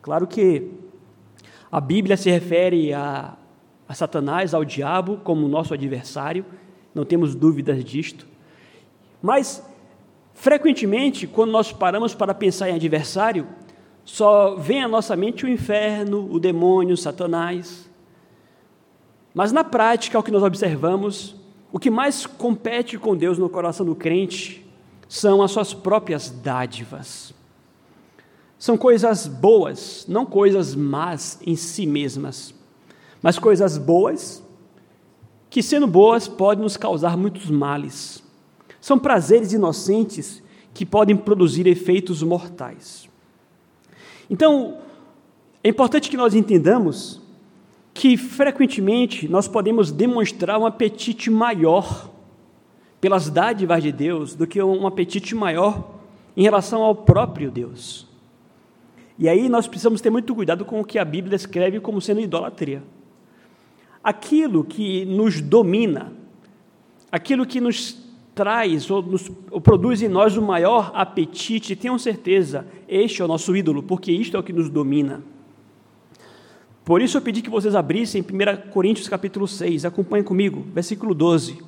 Claro 0.00 0.26
que 0.26 0.70
a 1.70 1.80
Bíblia 1.80 2.16
se 2.16 2.30
refere 2.30 2.94
a, 2.94 3.36
a 3.86 3.94
Satanás, 3.94 4.54
ao 4.54 4.64
diabo, 4.64 5.18
como 5.18 5.46
nosso 5.48 5.74
adversário, 5.74 6.46
não 6.94 7.04
temos 7.04 7.34
dúvidas 7.34 7.84
disto. 7.84 8.26
Mas 9.20 9.62
Frequentemente, 10.38 11.26
quando 11.26 11.50
nós 11.50 11.72
paramos 11.72 12.14
para 12.14 12.32
pensar 12.32 12.70
em 12.70 12.76
adversário, 12.76 13.44
só 14.04 14.54
vem 14.54 14.84
à 14.84 14.86
nossa 14.86 15.16
mente 15.16 15.44
o 15.44 15.48
inferno, 15.48 16.28
o 16.30 16.38
demônio, 16.38 16.96
Satanás. 16.96 17.87
Mas 19.38 19.52
na 19.52 19.62
prática, 19.62 20.18
o 20.18 20.22
que 20.24 20.32
nós 20.32 20.42
observamos, 20.42 21.36
o 21.70 21.78
que 21.78 21.90
mais 21.90 22.26
compete 22.26 22.98
com 22.98 23.16
Deus 23.16 23.38
no 23.38 23.48
coração 23.48 23.86
do 23.86 23.94
crente 23.94 24.68
são 25.08 25.40
as 25.40 25.52
suas 25.52 25.72
próprias 25.72 26.28
dádivas. 26.28 27.32
São 28.58 28.76
coisas 28.76 29.28
boas, 29.28 30.04
não 30.08 30.26
coisas 30.26 30.74
más 30.74 31.38
em 31.46 31.54
si 31.54 31.86
mesmas, 31.86 32.52
mas 33.22 33.38
coisas 33.38 33.78
boas 33.78 34.42
que, 35.48 35.62
sendo 35.62 35.86
boas, 35.86 36.26
podem 36.26 36.64
nos 36.64 36.76
causar 36.76 37.16
muitos 37.16 37.48
males. 37.48 38.20
São 38.80 38.98
prazeres 38.98 39.52
inocentes 39.52 40.42
que 40.74 40.84
podem 40.84 41.16
produzir 41.16 41.68
efeitos 41.68 42.24
mortais. 42.24 43.08
Então, 44.28 44.78
é 45.62 45.68
importante 45.68 46.10
que 46.10 46.16
nós 46.16 46.34
entendamos 46.34 47.27
que 47.98 48.16
frequentemente 48.16 49.26
nós 49.26 49.48
podemos 49.48 49.90
demonstrar 49.90 50.56
um 50.56 50.64
apetite 50.64 51.28
maior 51.28 52.08
pelas 53.00 53.28
dádivas 53.28 53.82
de 53.82 53.90
Deus 53.90 54.36
do 54.36 54.46
que 54.46 54.62
um 54.62 54.86
apetite 54.86 55.34
maior 55.34 55.96
em 56.36 56.44
relação 56.44 56.84
ao 56.84 56.94
próprio 56.94 57.50
Deus. 57.50 58.06
E 59.18 59.28
aí 59.28 59.48
nós 59.48 59.66
precisamos 59.66 60.00
ter 60.00 60.10
muito 60.10 60.32
cuidado 60.32 60.64
com 60.64 60.80
o 60.80 60.84
que 60.84 60.96
a 60.96 61.04
Bíblia 61.04 61.34
escreve 61.34 61.80
como 61.80 62.00
sendo 62.00 62.20
idolatria. 62.20 62.84
Aquilo 64.00 64.62
que 64.62 65.04
nos 65.04 65.40
domina, 65.40 66.12
aquilo 67.10 67.44
que 67.44 67.60
nos 67.60 67.98
traz 68.32 68.88
ou, 68.92 69.02
nos, 69.02 69.28
ou 69.50 69.60
produz 69.60 70.02
em 70.02 70.08
nós 70.08 70.36
o 70.36 70.42
maior 70.42 70.92
apetite, 70.94 71.74
tenham 71.74 71.98
certeza, 71.98 72.64
este 72.86 73.22
é 73.22 73.24
o 73.24 73.28
nosso 73.28 73.56
ídolo, 73.56 73.82
porque 73.82 74.12
isto 74.12 74.36
é 74.36 74.40
o 74.40 74.44
que 74.44 74.52
nos 74.52 74.70
domina. 74.70 75.20
Por 76.88 77.02
isso 77.02 77.18
eu 77.18 77.20
pedi 77.20 77.42
que 77.42 77.50
vocês 77.50 77.74
abrissem 77.74 78.22
1 78.22 78.70
Coríntios 78.70 79.06
capítulo 79.10 79.46
6, 79.46 79.84
acompanhem 79.84 80.24
comigo, 80.24 80.64
versículo 80.72 81.12
12. 81.14 81.58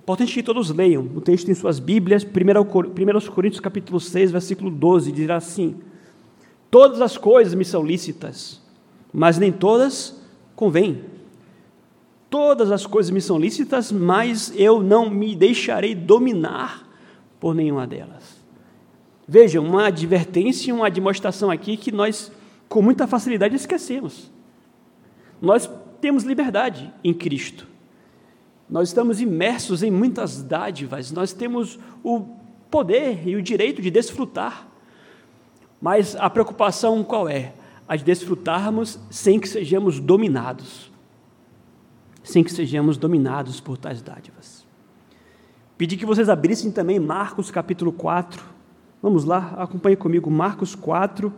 Importante 0.00 0.32
que 0.32 0.42
todos 0.42 0.70
leiam 0.70 1.02
o 1.14 1.20
texto 1.20 1.50
em 1.50 1.54
suas 1.54 1.78
Bíblias, 1.78 2.24
1 2.24 3.30
Coríntios 3.34 3.60
capítulo 3.60 4.00
6, 4.00 4.30
versículo 4.30 4.70
12, 4.70 5.12
dirá 5.12 5.36
assim: 5.36 5.76
Todas 6.70 7.02
as 7.02 7.18
coisas 7.18 7.52
me 7.52 7.66
são 7.66 7.84
lícitas, 7.84 8.62
mas 9.12 9.36
nem 9.36 9.52
todas 9.52 10.18
convêm. 10.56 11.04
Todas 12.30 12.72
as 12.72 12.86
coisas 12.86 13.10
me 13.10 13.20
são 13.20 13.38
lícitas, 13.38 13.92
mas 13.92 14.54
eu 14.56 14.82
não 14.82 15.10
me 15.10 15.36
deixarei 15.36 15.94
dominar 15.94 16.88
por 17.38 17.54
nenhuma 17.54 17.86
delas. 17.86 18.42
Vejam, 19.28 19.62
uma 19.66 19.88
advertência, 19.88 20.74
uma 20.74 20.90
demonstração 20.90 21.50
aqui 21.50 21.76
que 21.76 21.92
nós, 21.92 22.32
com 22.68 22.82
muita 22.82 23.06
facilidade, 23.06 23.54
esquecemos. 23.54 24.30
Nós 25.40 25.68
temos 26.00 26.24
liberdade 26.24 26.92
em 27.02 27.12
Cristo. 27.12 27.66
Nós 28.68 28.88
estamos 28.88 29.20
imersos 29.20 29.82
em 29.82 29.90
muitas 29.90 30.42
dádivas, 30.42 31.12
nós 31.12 31.32
temos 31.32 31.78
o 32.02 32.26
poder 32.70 33.28
e 33.28 33.36
o 33.36 33.42
direito 33.42 33.82
de 33.82 33.90
desfrutar. 33.90 34.66
Mas 35.80 36.16
a 36.16 36.30
preocupação 36.30 37.04
qual 37.04 37.28
é? 37.28 37.52
A 37.86 37.96
de 37.96 38.04
desfrutarmos 38.04 38.98
sem 39.10 39.38
que 39.38 39.48
sejamos 39.48 40.00
dominados 40.00 40.94
sem 42.24 42.42
que 42.42 42.50
sejamos 42.50 42.96
dominados 42.96 43.60
por 43.60 43.76
tais 43.76 44.00
dádivas. 44.00 44.66
Pedi 45.76 45.96
que 45.96 46.06
vocês 46.06 46.28
abrissem 46.30 46.72
também 46.72 46.98
Marcos 46.98 47.50
capítulo 47.50 47.92
4. 47.92 48.42
Vamos 49.02 49.24
lá, 49.24 49.54
acompanhe 49.58 49.94
comigo, 49.94 50.30
Marcos 50.30 50.74
4, 50.74 51.32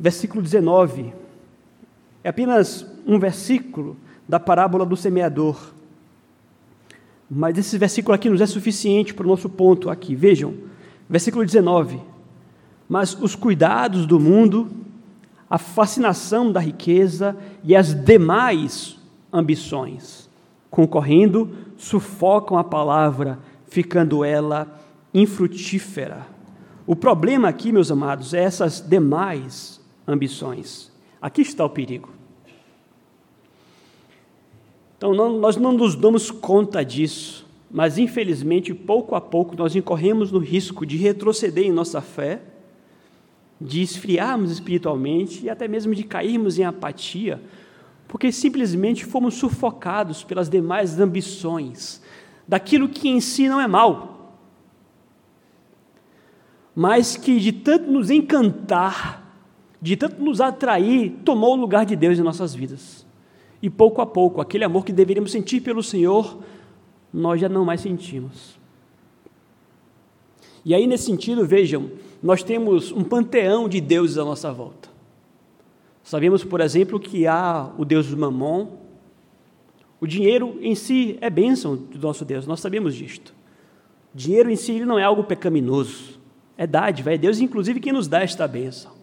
versículo 0.00 0.40
19. 0.40 1.12
É 2.24 2.30
apenas 2.30 2.86
um 3.06 3.18
versículo, 3.18 3.98
da 4.26 4.40
parábola 4.40 4.86
do 4.86 4.96
semeador. 4.96 5.58
Mas 7.30 7.58
esse 7.58 7.76
versículo 7.76 8.14
aqui 8.14 8.30
nos 8.30 8.40
é 8.40 8.46
suficiente 8.46 9.12
para 9.12 9.26
o 9.26 9.28
nosso 9.28 9.48
ponto 9.48 9.90
aqui. 9.90 10.14
Vejam, 10.14 10.54
versículo 11.08 11.44
19. 11.44 12.00
Mas 12.88 13.14
os 13.20 13.34
cuidados 13.34 14.06
do 14.06 14.18
mundo, 14.18 14.70
a 15.48 15.58
fascinação 15.58 16.50
da 16.50 16.60
riqueza 16.60 17.36
e 17.62 17.76
as 17.76 17.94
demais 17.94 18.98
ambições, 19.32 20.28
concorrendo, 20.70 21.50
sufocam 21.76 22.56
a 22.56 22.64
palavra, 22.64 23.38
ficando 23.68 24.24
ela 24.24 24.66
infrutífera. 25.12 26.26
O 26.86 26.96
problema 26.96 27.48
aqui, 27.48 27.70
meus 27.70 27.90
amados, 27.90 28.34
é 28.34 28.42
essas 28.42 28.80
demais 28.80 29.79
ambições. 30.10 30.90
Aqui 31.20 31.42
está 31.42 31.64
o 31.64 31.70
perigo. 31.70 32.10
Então, 34.96 35.14
não, 35.14 35.38
nós 35.38 35.56
não 35.56 35.72
nos 35.72 35.94
damos 35.94 36.30
conta 36.30 36.84
disso, 36.84 37.46
mas 37.70 37.96
infelizmente, 37.96 38.74
pouco 38.74 39.14
a 39.14 39.20
pouco, 39.20 39.56
nós 39.56 39.74
incorremos 39.74 40.30
no 40.30 40.38
risco 40.38 40.84
de 40.84 40.96
retroceder 40.96 41.64
em 41.64 41.72
nossa 41.72 42.00
fé, 42.00 42.42
de 43.60 43.80
esfriarmos 43.80 44.50
espiritualmente 44.50 45.44
e 45.44 45.50
até 45.50 45.68
mesmo 45.68 45.94
de 45.94 46.02
cairmos 46.02 46.58
em 46.58 46.64
apatia, 46.64 47.40
porque 48.08 48.32
simplesmente 48.32 49.04
fomos 49.04 49.34
sufocados 49.34 50.24
pelas 50.24 50.48
demais 50.48 50.98
ambições, 50.98 52.02
daquilo 52.48 52.88
que 52.88 53.08
em 53.08 53.20
si 53.20 53.48
não 53.48 53.60
é 53.60 53.68
mal, 53.68 54.36
mas 56.74 57.16
que 57.16 57.38
de 57.38 57.52
tanto 57.52 57.90
nos 57.90 58.10
encantar, 58.10 59.19
de 59.80 59.96
tanto 59.96 60.22
nos 60.22 60.40
atrair, 60.40 61.10
tomou 61.24 61.56
o 61.56 61.60
lugar 61.60 61.86
de 61.86 61.96
Deus 61.96 62.18
em 62.18 62.22
nossas 62.22 62.54
vidas. 62.54 63.06
E 63.62 63.70
pouco 63.70 64.00
a 64.00 64.06
pouco, 64.06 64.40
aquele 64.40 64.64
amor 64.64 64.84
que 64.84 64.92
deveríamos 64.92 65.32
sentir 65.32 65.60
pelo 65.60 65.82
Senhor, 65.82 66.38
nós 67.12 67.40
já 67.40 67.48
não 67.48 67.64
mais 67.64 67.80
sentimos. 67.80 68.58
E 70.64 70.74
aí, 70.74 70.86
nesse 70.86 71.04
sentido, 71.04 71.46
vejam, 71.46 71.90
nós 72.22 72.42
temos 72.42 72.92
um 72.92 73.02
panteão 73.02 73.68
de 73.68 73.80
deuses 73.80 74.18
à 74.18 74.24
nossa 74.24 74.52
volta. 74.52 74.90
Sabemos, 76.02 76.44
por 76.44 76.60
exemplo, 76.60 77.00
que 77.00 77.26
há 77.26 77.70
o 77.78 77.84
Deus 77.84 78.12
Mamon. 78.12 78.78
O 80.00 80.06
dinheiro 80.06 80.58
em 80.60 80.74
si 80.74 81.18
é 81.20 81.30
bênção 81.30 81.76
do 81.76 81.98
nosso 81.98 82.24
Deus, 82.24 82.46
nós 82.46 82.60
sabemos 82.60 82.94
disto. 82.94 83.34
Dinheiro 84.14 84.50
em 84.50 84.56
si 84.56 84.80
não 84.80 84.98
é 84.98 85.04
algo 85.04 85.24
pecaminoso, 85.24 86.18
é 86.56 86.66
dádiva, 86.66 87.14
é 87.14 87.18
Deus, 87.18 87.38
inclusive, 87.38 87.80
quem 87.80 87.92
nos 87.92 88.08
dá 88.08 88.22
esta 88.22 88.48
bênção. 88.48 88.99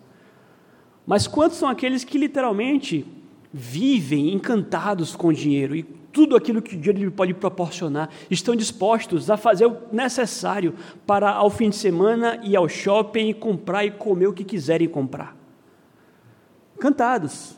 Mas 1.07 1.25
quantos 1.25 1.57
são 1.57 1.69
aqueles 1.69 2.03
que 2.03 2.17
literalmente 2.17 3.05
vivem 3.53 4.33
encantados 4.33 5.15
com 5.15 5.29
o 5.29 5.33
dinheiro 5.33 5.73
e 5.73 5.83
tudo 6.11 6.35
aquilo 6.35 6.61
que 6.61 6.75
o 6.75 6.77
dinheiro 6.77 7.05
lhe 7.05 7.11
pode 7.11 7.33
proporcionar, 7.33 8.09
estão 8.29 8.55
dispostos 8.55 9.29
a 9.29 9.37
fazer 9.37 9.67
o 9.67 9.77
necessário 9.91 10.73
para, 11.05 11.31
ao 11.31 11.49
fim 11.49 11.69
de 11.69 11.77
semana, 11.77 12.41
ir 12.43 12.55
ao 12.57 12.67
shopping 12.67 13.29
e 13.29 13.33
comprar 13.33 13.85
e 13.85 13.91
comer 13.91 14.27
o 14.27 14.33
que 14.33 14.43
quiserem 14.43 14.89
comprar. 14.89 15.37
Encantados. 16.75 17.55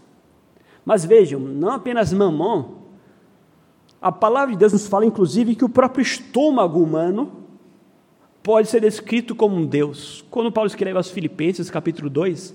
Mas 0.85 1.03
vejam, 1.03 1.39
não 1.39 1.71
apenas 1.71 2.13
mamão, 2.13 2.79
a 4.01 4.11
palavra 4.11 4.53
de 4.53 4.59
Deus 4.59 4.73
nos 4.73 4.87
fala, 4.87 5.05
inclusive, 5.05 5.55
que 5.55 5.65
o 5.65 5.69
próprio 5.69 6.01
estômago 6.03 6.81
humano 6.81 7.31
pode 8.43 8.67
ser 8.69 8.81
descrito 8.81 9.35
como 9.35 9.55
um 9.55 9.65
Deus. 9.65 10.23
Quando 10.29 10.51
Paulo 10.51 10.67
escreve 10.67 10.97
aos 10.97 11.09
Filipenses, 11.09 11.69
capítulo 11.69 12.09
2, 12.09 12.53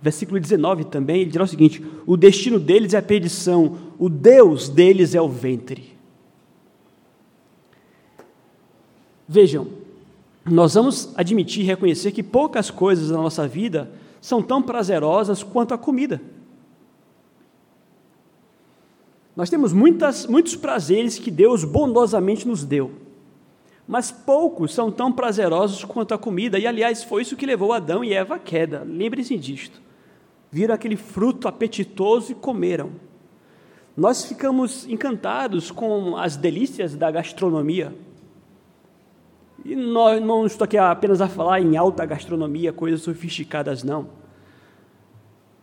versículo 0.00 0.38
19 0.38 0.84
também, 0.84 1.22
ele 1.22 1.30
dirá 1.30 1.44
o 1.44 1.48
seguinte: 1.48 1.84
o 2.06 2.16
destino 2.16 2.58
deles 2.58 2.94
é 2.94 2.98
a 2.98 3.02
perdição, 3.02 3.76
o 3.98 4.08
Deus 4.08 4.68
deles 4.68 5.14
é 5.14 5.20
o 5.20 5.28
ventre. 5.28 5.96
Vejam, 9.26 9.66
nós 10.44 10.74
vamos 10.74 11.12
admitir 11.14 11.62
e 11.62 11.66
reconhecer 11.66 12.12
que 12.12 12.22
poucas 12.22 12.70
coisas 12.70 13.10
na 13.10 13.18
nossa 13.18 13.46
vida 13.46 13.90
são 14.20 14.42
tão 14.42 14.62
prazerosas 14.62 15.42
quanto 15.42 15.74
a 15.74 15.78
comida. 15.78 16.20
Nós 19.36 19.50
temos 19.50 19.72
muitas, 19.72 20.26
muitos 20.26 20.56
prazeres 20.56 21.18
que 21.18 21.30
Deus 21.30 21.62
bondosamente 21.62 22.48
nos 22.48 22.64
deu, 22.64 22.90
mas 23.86 24.10
poucos 24.10 24.74
são 24.74 24.90
tão 24.90 25.12
prazerosos 25.12 25.84
quanto 25.84 26.12
a 26.12 26.18
comida, 26.18 26.58
e 26.58 26.66
aliás 26.66 27.04
foi 27.04 27.22
isso 27.22 27.36
que 27.36 27.46
levou 27.46 27.72
Adão 27.72 28.02
e 28.02 28.12
Eva 28.12 28.36
à 28.36 28.38
queda, 28.38 28.82
lembrem-se 28.84 29.36
disto 29.36 29.87
viram 30.50 30.74
aquele 30.74 30.96
fruto 30.96 31.46
apetitoso 31.46 32.32
e 32.32 32.34
comeram. 32.34 32.92
Nós 33.96 34.24
ficamos 34.24 34.86
encantados 34.86 35.70
com 35.70 36.16
as 36.16 36.36
delícias 36.36 36.94
da 36.94 37.10
gastronomia. 37.10 37.94
E 39.64 39.74
não, 39.74 40.20
não 40.20 40.46
estou 40.46 40.64
aqui 40.64 40.78
apenas 40.78 41.20
a 41.20 41.28
falar 41.28 41.60
em 41.60 41.76
alta 41.76 42.06
gastronomia, 42.06 42.72
coisas 42.72 43.02
sofisticadas, 43.02 43.82
não. 43.82 44.08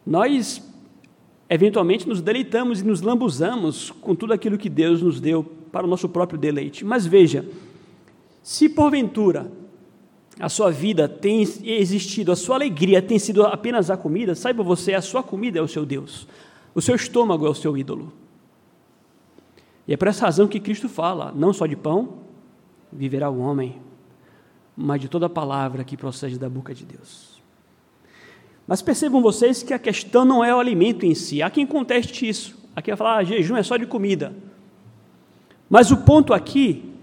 Nós, 0.05 0.61
eventualmente, 1.49 2.07
nos 2.07 2.21
deleitamos 2.21 2.81
e 2.81 2.83
nos 2.83 3.01
lambuzamos 3.01 3.89
com 3.89 4.13
tudo 4.13 4.33
aquilo 4.33 4.57
que 4.57 4.69
Deus 4.69 5.01
nos 5.01 5.19
deu 5.19 5.43
para 5.71 5.85
o 5.85 5.89
nosso 5.89 6.07
próprio 6.09 6.37
deleite. 6.37 6.85
Mas 6.85 7.05
veja, 7.05 7.45
se 8.43 8.69
porventura 8.69 9.49
a 10.39 10.49
sua 10.49 10.69
vida 10.69 11.07
tem 11.07 11.41
existido, 11.63 12.31
a 12.31 12.35
sua 12.35 12.55
alegria 12.55 13.01
tem 13.01 13.17
sido 13.17 13.43
apenas 13.45 13.89
a 13.89 13.95
comida, 13.95 14.35
saiba 14.35 14.63
você, 14.63 14.93
a 14.93 15.01
sua 15.01 15.23
comida 15.23 15.59
é 15.59 15.61
o 15.61 15.67
seu 15.67 15.85
Deus, 15.85 16.27
o 16.73 16.81
seu 16.81 16.95
estômago 16.95 17.45
é 17.45 17.49
o 17.49 17.55
seu 17.55 17.77
ídolo. 17.77 18.11
E 19.87 19.93
é 19.93 19.97
por 19.97 20.07
essa 20.07 20.25
razão 20.25 20.47
que 20.47 20.59
Cristo 20.59 20.89
fala: 20.89 21.31
não 21.35 21.53
só 21.53 21.65
de 21.65 21.75
pão 21.75 22.25
viverá 22.91 23.29
o 23.29 23.39
homem, 23.39 23.81
mas 24.75 24.99
de 24.99 25.07
toda 25.07 25.29
palavra 25.29 25.83
que 25.83 25.95
procede 25.95 26.37
da 26.37 26.49
boca 26.49 26.73
de 26.73 26.85
Deus. 26.85 27.41
Mas 28.67 28.81
percebam 28.81 29.21
vocês 29.21 29.61
que 29.61 29.73
a 29.73 29.79
questão 29.79 30.25
não 30.25 30.43
é 30.43 30.53
o 30.53 30.59
alimento 30.59 31.05
em 31.05 31.13
si. 31.13 31.41
Há 31.41 31.49
quem 31.49 31.67
conteste 31.67 32.27
isso. 32.27 32.57
Há 32.75 32.81
quem 32.81 32.93
vai 32.93 32.97
falar, 32.97 33.17
ah, 33.17 33.23
jejum 33.23 33.55
é 33.55 33.63
só 33.63 33.77
de 33.77 33.85
comida. 33.85 34.33
Mas 35.69 35.91
o 35.91 35.97
ponto 35.97 36.33
aqui 36.33 36.94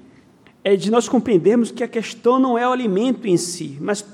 é 0.64 0.77
de 0.77 0.90
nós 0.90 1.09
compreendermos 1.09 1.70
que 1.70 1.83
a 1.83 1.88
questão 1.88 2.38
não 2.38 2.57
é 2.57 2.66
o 2.66 2.72
alimento 2.72 3.27
em 3.27 3.37
si, 3.37 3.77
mas 3.81 4.05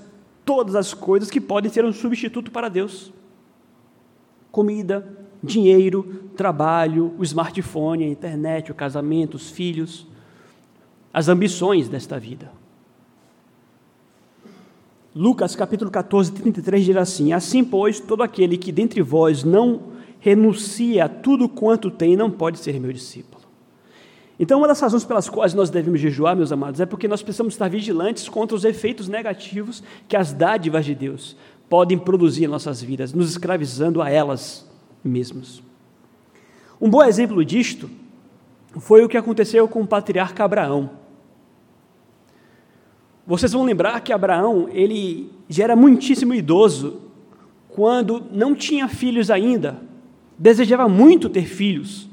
todas 0.45 0.75
as 0.75 0.95
coisas 0.95 1.31
que 1.31 1.41
podem 1.41 1.71
ser 1.71 1.85
um 1.85 1.93
substituto 1.93 2.51
para 2.51 2.69
Deus. 2.69 3.13
Comida, 4.51 5.07
dinheiro, 5.43 6.31
trabalho, 6.37 7.15
o 7.19 7.23
smartphone, 7.23 8.05
a 8.05 8.09
internet, 8.09 8.73
o 8.73 8.75
casamento, 8.75 9.35
os 9.35 9.51
filhos, 9.51 10.07
as 11.13 11.29
ambições 11.29 11.89
desta 11.89 12.19
vida. 12.19 12.51
Lucas 15.15 15.57
capítulo 15.57 15.91
14, 15.91 16.33
33 16.33 16.85
diz 16.85 16.97
assim: 16.97 17.33
Assim, 17.33 17.65
pois, 17.65 17.99
todo 18.01 18.23
aquele 18.23 18.57
que 18.57 18.71
dentre 18.71 19.03
vós 19.03 19.43
não 19.43 19.83
renuncia 20.21 21.05
a 21.05 21.09
tudo 21.09 21.49
quanto 21.49 21.91
tem, 21.91 22.17
não 22.17 22.31
pode 22.31 22.59
ser 22.59 22.79
meu 22.81 22.93
discípulo. 22.93 23.38
Então, 24.39 24.59
uma 24.59 24.69
das 24.69 24.81
razões 24.81 25.05
pelas 25.05 25.29
quais 25.29 25.53
nós 25.53 25.69
devemos 25.69 26.01
jejuar, 26.01 26.37
meus 26.37 26.53
amados, 26.53 26.81
é 26.81 26.87
porque 26.87 27.09
nós 27.09 27.23
precisamos 27.23 27.55
estar 27.55 27.69
vigilantes 27.69 28.29
contra 28.29 28.57
os 28.57 28.65
efeitos 28.65 29.09
negativos 29.09 29.83
que 30.07 30.17
as 30.17 30.33
dádivas 30.33 30.85
de 30.85 30.95
Deus 30.95 31.37
podem 31.69 31.99
produzir 31.99 32.45
em 32.45 32.49
nossas 32.49 32.81
vidas, 32.81 33.13
nos 33.13 33.31
escravizando 33.31 34.01
a 34.01 34.09
elas 34.09 34.69
mesmas. 35.03 35.61
Um 36.81 36.89
bom 36.89 37.03
exemplo 37.03 37.45
disto 37.45 37.91
foi 38.79 39.05
o 39.05 39.09
que 39.09 39.17
aconteceu 39.17 39.67
com 39.67 39.83
o 39.83 39.87
patriarca 39.87 40.45
Abraão. 40.45 40.91
Vocês 43.27 43.53
vão 43.53 43.65
lembrar 43.65 44.01
que 44.01 44.13
Abraão, 44.13 44.69
ele 44.71 45.31
já 45.49 45.65
era 45.65 45.77
muitíssimo 45.77 46.33
idoso 46.33 47.03
quando 47.69 48.25
não 48.31 48.55
tinha 48.55 48.89
filhos 48.89 49.31
ainda, 49.31 49.83
desejava 50.39 50.89
muito 50.89 51.29
ter 51.29 51.45
filhos, 51.45 52.09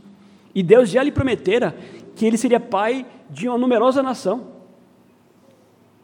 e 0.54 0.64
Deus 0.64 0.90
já 0.90 1.04
lhe 1.04 1.12
prometera 1.12 1.76
que 2.16 2.26
ele 2.26 2.38
seria 2.38 2.60
pai 2.60 3.06
de 3.30 3.48
uma 3.48 3.58
numerosa 3.58 4.02
nação. 4.02 4.56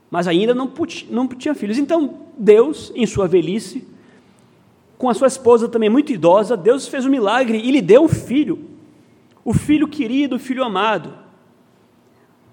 Mas 0.10 0.28
ainda 0.28 0.54
não, 0.54 0.71
não 1.10 1.28
tinha 1.28 1.56
filhos. 1.56 1.78
Então, 1.78 2.19
Deus, 2.38 2.91
em 2.93 3.06
sua 3.06 3.28
velhice, 3.28 3.88
com 4.97 5.10
a 5.10 5.13
sua 5.13 5.28
esposa 5.28 5.69
também 5.69 5.89
muito 5.89 6.12
idosa, 6.12 6.58
Deus 6.58 6.88
fez 6.88 7.06
um 7.06 7.10
milagre 7.10 7.58
e 7.58 7.71
lhe 7.71 7.82
deu 7.82 8.04
um 8.04 8.10
filho. 8.10 8.69
O 9.43 9.54
filho 9.54 9.88
querido, 9.88 10.36
o 10.36 10.39
filho 10.39 10.63
amado. 10.63 11.13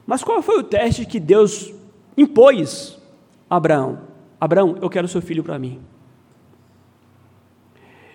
Mas 0.07 0.23
qual 0.23 0.41
foi 0.41 0.59
o 0.59 0.63
teste 0.63 1.05
que 1.05 1.21
Deus 1.21 1.75
impôs 2.17 2.97
a 3.51 3.57
Abraão? 3.57 4.01
Abraão, 4.41 4.79
eu 4.81 4.89
quero 4.89 5.09
seu 5.09 5.21
filho 5.21 5.43
para 5.43 5.59
mim. 5.59 5.81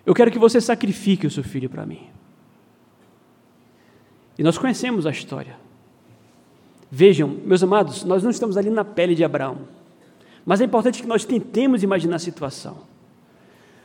Eu 0.06 0.14
quero 0.14 0.32
que 0.32 0.40
você 0.40 0.60
sacrifique 0.60 1.28
o 1.28 1.32
seu 1.32 1.44
filho 1.44 1.70
para 1.70 1.86
mim. 1.86 2.08
E 4.38 4.44
nós 4.44 4.58
conhecemos 4.58 5.06
a 5.06 5.12
história. 5.12 5.58
Vejam, 6.92 7.28
meus 7.28 7.64
amados, 7.64 8.04
nós 8.04 8.24
não 8.24 8.30
estamos 8.30 8.58
ali 8.58 8.70
na 8.70 8.86
pele 8.86 9.16
de 9.16 9.24
Abraão, 9.24 9.60
mas 10.46 10.62
é 10.62 10.66
importante 10.66 11.02
que 11.02 11.08
nós 11.08 11.26
tentemos 11.26 11.82
imaginar 11.82 12.18
a 12.18 12.20
situação. 12.20 12.78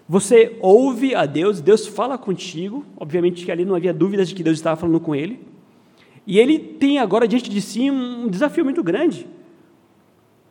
Você 0.08 0.58
ouve 0.60 1.14
a 1.14 1.26
Deus, 1.26 1.60
Deus 1.60 1.86
fala 1.86 2.16
contigo, 2.16 2.84
obviamente 2.96 3.44
que 3.44 3.52
ali 3.52 3.64
não 3.64 3.74
havia 3.74 3.92
dúvidas 3.92 4.28
de 4.28 4.34
que 4.34 4.42
Deus 4.42 4.58
estava 4.58 4.78
falando 4.78 5.00
com 5.00 5.14
ele, 5.14 5.40
e 6.26 6.38
ele 6.38 6.58
tem 6.58 6.98
agora 6.98 7.26
diante 7.26 7.48
de 7.48 7.60
si 7.60 7.90
um 7.90 8.28
desafio 8.28 8.64
muito 8.64 8.82
grande, 8.82 9.26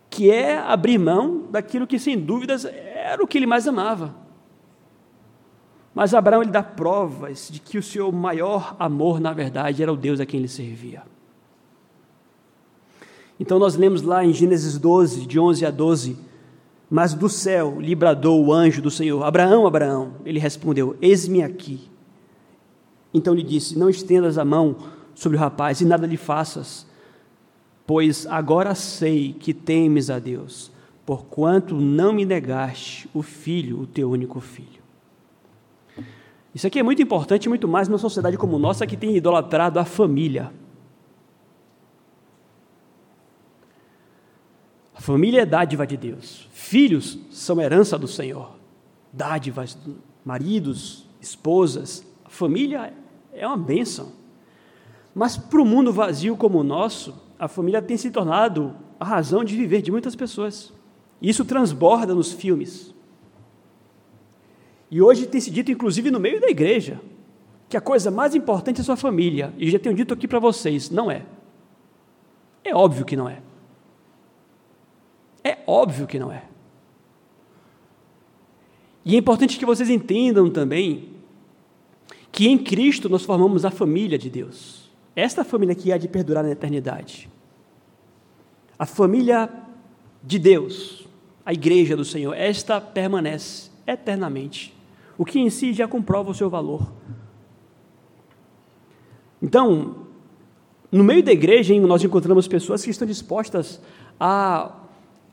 que 0.10 0.31
é 0.31 0.57
abrir 0.57 0.97
mão 0.97 1.43
daquilo 1.51 1.86
que, 1.86 1.99
sem 1.99 2.17
dúvidas, 2.17 2.65
era 2.65 3.23
o 3.23 3.27
que 3.27 3.38
ele 3.38 3.45
mais 3.45 3.67
amava. 3.67 4.15
Mas 5.97 6.13
Abraão 6.13 6.43
ele 6.43 6.51
dá 6.51 6.62
provas 6.62 7.49
de 7.51 7.60
que 7.60 7.75
o 7.75 7.81
seu 7.81 8.12
maior 8.12 8.75
amor, 8.77 9.19
na 9.19 9.33
verdade, 9.33 9.81
era 9.81 9.91
o 9.91 9.97
Deus 9.97 10.19
a 10.19 10.27
quem 10.27 10.39
ele 10.39 10.47
servia. 10.47 11.01
Então 13.39 13.57
nós 13.57 13.75
lemos 13.75 14.03
lá 14.03 14.23
em 14.23 14.31
Gênesis 14.31 14.77
12, 14.77 15.25
de 15.25 15.39
11 15.39 15.65
a 15.65 15.71
12, 15.71 16.19
mas 16.88 17.15
do 17.15 17.27
céu 17.27 17.81
lhe 17.81 17.95
bradou 17.95 18.45
o 18.45 18.53
anjo 18.53 18.79
do 18.79 18.91
Senhor: 18.91 19.23
Abraão, 19.23 19.65
Abraão. 19.65 20.13
Ele 20.23 20.38
respondeu: 20.38 20.95
Eis-me 21.01 21.41
aqui. 21.41 21.89
Então 23.12 23.33
lhe 23.33 23.41
disse: 23.41 23.75
Não 23.75 23.89
estendas 23.89 24.38
a 24.38 24.45
mão 24.45 24.75
sobre 25.15 25.36
o 25.36 25.41
rapaz 25.41 25.81
e 25.81 25.86
nada 25.86 26.05
lhe 26.05 26.15
faças, 26.15 26.86
pois 27.88 28.27
agora 28.27 28.75
sei 28.75 29.33
que 29.33 29.51
temes 29.51 30.12
a 30.12 30.19
Deus, 30.19 30.71
porquanto 31.07 31.73
não 31.73 32.13
me 32.13 32.23
negaste 32.23 33.10
o 33.15 33.23
filho, 33.23 33.79
o 33.79 33.88
teu 33.88 34.12
único 34.12 34.39
filho. 34.39 34.77
Isso 36.53 36.65
aqui 36.65 36.79
é 36.79 36.83
muito 36.83 37.01
importante, 37.01 37.49
muito 37.49 37.67
mais 37.67 37.88
numa 37.88 37.97
sociedade 37.97 38.38
como 38.38 38.57
nossa 38.57 38.88
que 38.88 38.97
tem 38.97 39.15
idolatrado 39.15 39.79
a 39.79 39.86
família. 39.86 40.51
A 44.95 45.01
família 45.01 45.41
é 45.41 45.45
dádiva 45.45 45.86
de 45.86 45.95
Deus. 45.95 46.47
Filhos 46.51 47.19
são 47.29 47.62
herança 47.62 47.97
do 47.97 48.07
Senhor. 48.07 48.51
Dádivas, 49.13 49.77
maridos, 50.25 51.07
esposas. 51.21 52.05
A 52.25 52.29
família 52.29 52.93
é 53.31 53.45
uma 53.45 53.57
bênção. 53.57 54.12
Mas 55.13 55.38
para 55.38 55.62
o 55.62 55.65
mundo 55.65 55.93
vazio 55.93 56.36
como 56.36 56.60
o 56.60 56.63
nosso, 56.63 57.13
a 57.39 57.47
família 57.47 57.81
tem 57.81 57.95
se 57.97 58.10
tornado 58.10 58.75
a 58.99 59.05
razão 59.05 59.43
de 59.43 59.55
viver 59.55 59.81
de 59.81 59.91
muitas 59.91 60.15
pessoas. 60.15 60.73
Isso 61.21 61.45
transborda 61.45 62.13
nos 62.13 62.31
filmes. 62.31 62.93
E 64.89 65.02
hoje 65.02 65.28
tem 65.28 65.41
se 65.41 65.52
dito, 65.52 65.71
inclusive 65.71 66.10
no 66.10 66.19
meio 66.19 66.39
da 66.39 66.47
igreja, 66.47 67.00
que 67.69 67.76
a 67.76 67.82
coisa 67.82 68.10
mais 68.10 68.34
importante 68.34 68.78
é 68.78 68.82
a 68.82 68.86
sua 68.86 68.95
família. 68.95 69.54
E 69.58 69.69
já 69.69 69.78
tenho 69.80 69.95
dito 69.95 70.13
aqui 70.13 70.28
para 70.28 70.39
vocês: 70.39 70.89
não 70.89 71.12
é. 71.12 71.26
É 72.63 72.73
óbvio 72.73 73.06
que 73.06 73.15
não 73.15 73.28
é. 73.28 73.41
É 75.43 75.58
óbvio 75.65 76.08
que 76.08 76.19
não 76.19 76.32
é. 76.32 76.43
E 79.04 79.15
é 79.15 79.17
importante 79.17 79.58
que 79.58 79.65
vocês 79.65 79.89
entendam 79.89 80.50
também 80.50 81.10
que 82.32 82.47
em 82.47 82.58
Cristo 82.58 83.08
nós 83.08 83.23
formamos 83.23 83.63
a 83.63 83.71
família 83.71 84.17
de 84.17 84.30
Deus. 84.30 84.91
Esta 85.15 85.43
família 85.43 85.73
que 85.73 85.91
há 85.91 85.97
de 85.97 86.08
perdurar 86.08 86.43
na 86.43 86.52
eternidade. 86.52 87.30
A 88.78 88.86
família 88.86 89.50
de 90.21 90.38
Deus, 90.38 91.08
a 91.45 91.54
igreja 91.54 91.95
do 91.95 92.06
Senhor, 92.06 92.34
esta 92.34 92.80
permanece 92.80 93.71
eternamente. 93.88 94.77
O 95.17 95.25
que 95.25 95.39
em 95.39 95.49
si 95.49 95.73
já 95.73 95.88
comprova 95.88 96.32
o 96.32 96.34
seu 96.34 96.49
valor. 96.49 96.91
Então, 99.41 100.08
no 100.91 101.03
meio 101.03 101.23
da 101.23 101.32
igreja, 101.32 101.73
nós 101.80 102.03
encontramos 102.03 102.47
pessoas 102.47 102.84
que 102.84 102.91
estão 102.91 103.08
dispostas 103.08 103.82
a 104.19 104.84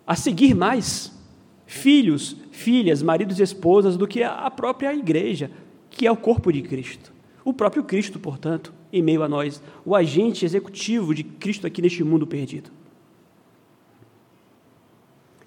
a 0.06 0.14
seguir 0.14 0.54
mais 0.54 1.12
filhos, 1.66 2.36
filhas, 2.50 3.02
maridos 3.02 3.38
e 3.40 3.42
esposas 3.42 3.96
do 3.96 4.06
que 4.06 4.22
a 4.22 4.50
própria 4.50 4.94
igreja, 4.94 5.50
que 5.90 6.06
é 6.06 6.12
o 6.12 6.16
corpo 6.16 6.52
de 6.52 6.62
Cristo. 6.62 7.12
O 7.44 7.52
próprio 7.52 7.84
Cristo, 7.84 8.18
portanto, 8.18 8.72
em 8.92 9.02
meio 9.02 9.22
a 9.22 9.28
nós, 9.28 9.62
o 9.84 9.94
agente 9.94 10.44
executivo 10.44 11.14
de 11.14 11.24
Cristo 11.24 11.66
aqui 11.66 11.80
neste 11.80 12.04
mundo 12.04 12.26
perdido. 12.26 12.70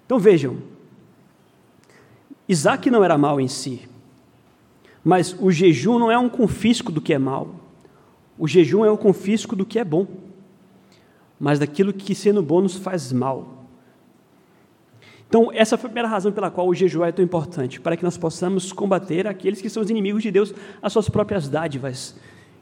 Então 0.04 0.18
vejam, 0.18 0.58
Isaac 2.48 2.90
não 2.90 3.04
era 3.04 3.18
mal 3.18 3.40
em 3.40 3.48
si, 3.48 3.88
mas 5.08 5.34
o 5.40 5.50
jejum 5.50 5.98
não 5.98 6.10
é 6.10 6.18
um 6.18 6.28
confisco 6.28 6.92
do 6.92 7.00
que 7.00 7.14
é 7.14 7.18
mal. 7.18 7.48
O 8.38 8.46
jejum 8.46 8.84
é 8.84 8.90
o 8.90 8.98
confisco 8.98 9.56
do 9.56 9.64
que 9.64 9.78
é 9.78 9.84
bom, 9.84 10.06
mas 11.40 11.58
daquilo 11.58 11.94
que 11.94 12.14
sendo 12.14 12.42
bom 12.42 12.60
nos 12.60 12.76
faz 12.76 13.10
mal. 13.10 13.64
Então, 15.26 15.50
essa 15.50 15.78
foi 15.78 15.86
a 15.86 15.88
primeira 15.88 16.08
razão 16.10 16.30
pela 16.30 16.50
qual 16.50 16.68
o 16.68 16.74
jejum 16.74 17.02
é 17.02 17.10
tão 17.10 17.24
importante, 17.24 17.80
para 17.80 17.96
que 17.96 18.04
nós 18.04 18.18
possamos 18.18 18.70
combater 18.70 19.26
aqueles 19.26 19.62
que 19.62 19.70
são 19.70 19.82
os 19.82 19.88
inimigos 19.88 20.22
de 20.22 20.30
Deus, 20.30 20.52
as 20.82 20.92
suas 20.92 21.08
próprias 21.08 21.48
dádivas, 21.48 22.14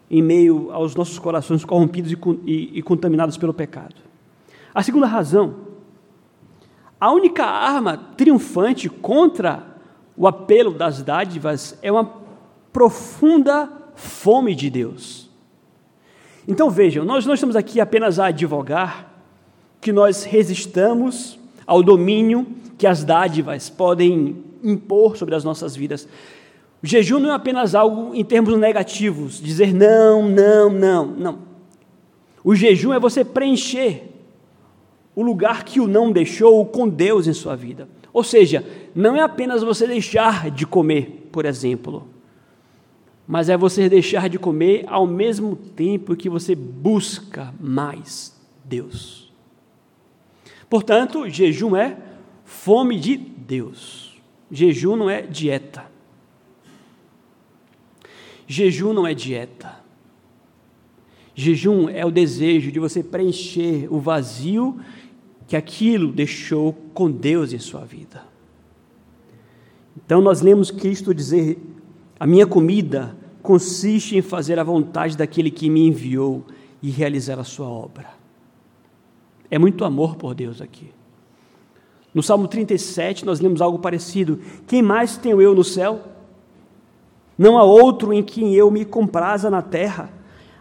em 0.09 0.23
meio 0.23 0.71
aos 0.71 0.95
nossos 0.95 1.19
corações 1.19 1.65
corrompidos 1.65 2.13
e, 2.13 2.19
e, 2.45 2.79
e 2.79 2.81
contaminados 2.81 3.37
pelo 3.37 3.53
pecado. 3.53 3.97
A 4.73 4.85
segunda 4.85 5.09
razão, 5.09 5.57
a 7.01 7.11
única 7.11 7.45
arma 7.45 7.97
triunfante 8.17 8.89
contra 8.89 9.67
o 10.17 10.29
apelo 10.29 10.71
das 10.73 11.03
dádivas 11.03 11.77
é 11.83 11.91
uma 11.91 12.25
profunda 12.77 13.73
fome 13.95 14.55
de 14.55 14.69
Deus. 14.69 15.31
Então 16.47 16.69
vejam, 16.69 17.07
nós 17.07 17.25
não 17.25 17.33
estamos 17.33 17.57
aqui 17.57 17.81
apenas 17.81 18.19
a 18.19 18.27
advogar 18.27 19.15
que 19.81 19.91
nós 19.91 20.25
resistamos 20.25 21.39
ao 21.67 21.83
domínio 21.83 22.47
que 22.77 22.87
as 22.87 23.03
dádivas 23.03 23.71
podem 23.71 24.45
impor 24.63 25.17
sobre 25.17 25.35
as 25.35 25.43
nossas 25.43 25.75
vidas. 25.75 26.07
O 26.83 26.87
jejum 26.87 27.19
não 27.19 27.31
é 27.31 27.35
apenas 27.35 27.75
algo 27.75 28.15
em 28.15 28.23
termos 28.23 28.59
negativos, 28.59 29.41
dizer 29.41 29.73
não, 29.73 30.29
não, 30.29 30.69
não, 30.69 31.07
não. 31.07 31.39
O 32.45 32.55
jejum 32.55 32.93
é 32.93 33.01
você 33.01 33.25
preencher 33.25 34.03
o 35.15 35.23
lugar 35.23 35.65
que 35.65 35.81
o 35.81 35.89
não 35.89 36.13
deixou 36.13 36.67
com 36.67 36.87
Deus 36.87 37.27
em 37.27 37.33
sua 37.33 37.57
vida. 37.57 37.89
Ou 38.13 38.23
seja, 38.23 38.63
não 38.95 39.17
é 39.17 39.23
apenas 39.23 39.63
você 39.63 39.87
deixar 39.87 40.51
de 40.51 40.67
comer, 40.67 41.31
por 41.33 41.47
exemplo, 41.47 42.15
mas 43.27 43.49
é 43.49 43.57
você 43.57 43.89
deixar 43.89 44.29
de 44.29 44.39
comer 44.39 44.85
ao 44.87 45.07
mesmo 45.07 45.57
tempo 45.57 46.15
que 46.15 46.29
você 46.29 46.55
busca 46.55 47.53
mais 47.61 48.35
Deus. 48.65 49.33
Portanto, 50.71 51.29
jejum 51.29 51.77
é 51.77 51.97
fome 52.45 52.99
de 52.99 53.17
Deus. 53.17 54.17
Jejum 54.51 54.97
não 54.97 55.11
é 55.11 55.23
dieta. 55.23 55.91
Jejum 58.47 58.93
não 58.93 59.07
é 59.07 59.15
dieta. 59.15 59.81
Jejum 61.35 61.89
é 61.89 62.07
o 62.07 62.11
desejo 62.11 62.71
de 62.71 62.79
você 62.79 63.03
preencher 63.03 63.93
o 63.93 63.99
vazio 63.99 64.81
que 65.47 65.57
aquilo 65.57 66.13
deixou 66.13 66.73
com 66.95 67.11
Deus 67.11 67.53
em 67.53 67.59
sua 67.59 67.85
vida. 67.85 68.25
Então 69.97 70.21
nós 70.21 70.41
lemos 70.41 70.71
Cristo 70.71 71.13
dizer: 71.13 71.59
A 72.19 72.27
minha 72.27 72.47
comida 72.47 73.17
consiste 73.43 74.17
em 74.17 74.23
fazer 74.23 74.59
a 74.59 74.65
vontade 74.65 75.17
daquele 75.17 75.51
que 75.51 75.69
me 75.71 75.87
enviou 75.87 76.45
e 76.83 76.91
realizar 76.91 77.39
a 77.39 77.45
sua 77.45 77.69
obra. 77.69 78.07
É 79.51 79.59
muito 79.59 79.85
amor 79.85 80.17
por 80.17 80.35
Deus 80.35 80.61
aqui. 80.61 80.91
No 82.15 82.23
Salmo 82.23 82.49
37, 82.49 83.27
nós 83.27 83.41
lemos 83.41 83.61
algo 83.61 83.79
parecido: 83.79 84.41
Quem 84.67 84.83
mais 84.83 85.17
tenho 85.17 85.41
eu 85.41 85.55
no 85.55 85.63
céu? 85.63 86.01
Não 87.39 87.59
há 87.59 87.63
outro 87.63 88.13
em 88.13 88.23
quem 88.23 88.55
eu 88.55 88.71
me 88.71 88.85
compraza 88.85 89.51
na 89.51 89.61
terra. 89.61 90.11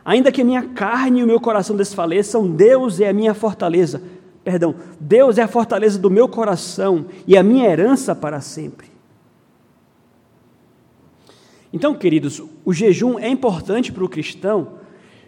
Ainda 0.04 0.32
que 0.32 0.41
a 0.41 0.46
minha 0.46 0.62
carne 0.62 1.22
e 1.22 1.24
o 1.24 1.28
meu 1.28 1.39
coração 1.39 1.76
desfaleçam, 1.76 2.48
Deus 2.48 3.00
é 3.00 3.10
a 3.10 3.13
minha 3.13 3.34
fortaleza. 3.34 4.04
Perdão, 4.44 4.76
Deus 5.00 5.38
é 5.38 5.41
a 5.41 5.48
fortaleza 5.48 5.98
do 5.98 6.12
meu 6.12 6.28
coração 6.28 7.06
e 7.26 7.36
a 7.36 7.41
minha 7.41 7.68
herança 7.68 8.13
para 8.13 8.41
sempre. 8.41 8.94
Então, 11.76 11.94
queridos, 11.94 12.42
o 12.64 12.72
jejum 12.72 13.20
é 13.20 13.28
importante 13.28 13.92
para 13.92 14.06
o 14.06 14.08
cristão 14.08 14.80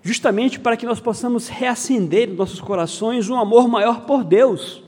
justamente 0.02 0.58
para 0.58 0.78
que 0.78 0.86
nós 0.86 0.98
possamos 0.98 1.50
reacender 1.50 2.30
em 2.30 2.36
nossos 2.36 2.62
corações 2.62 3.30
um 3.30 3.36
amor 3.36 3.68
maior 3.68 4.06
por 4.06 4.24
Deus, 4.24 4.82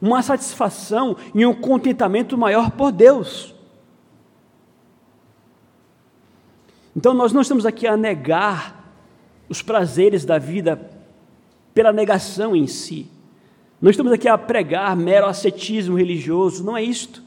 uma 0.00 0.22
satisfação 0.22 1.16
e 1.34 1.44
um 1.44 1.52
contentamento 1.52 2.38
maior 2.38 2.70
por 2.70 2.92
Deus. 2.92 3.52
Então 6.96 7.12
nós 7.12 7.32
não 7.32 7.40
estamos 7.40 7.66
aqui 7.66 7.84
a 7.84 7.96
negar 7.96 8.94
os 9.48 9.62
prazeres 9.62 10.24
da 10.24 10.38
vida 10.38 10.88
pela 11.74 11.92
negação 11.92 12.54
em 12.54 12.68
si. 12.68 13.08
Não 13.80 13.90
estamos 13.90 14.12
aqui 14.12 14.28
a 14.28 14.38
pregar 14.38 14.94
mero 14.94 15.26
ascetismo 15.26 15.98
religioso, 15.98 16.62
não 16.62 16.76
é 16.76 16.84
isto. 16.84 17.21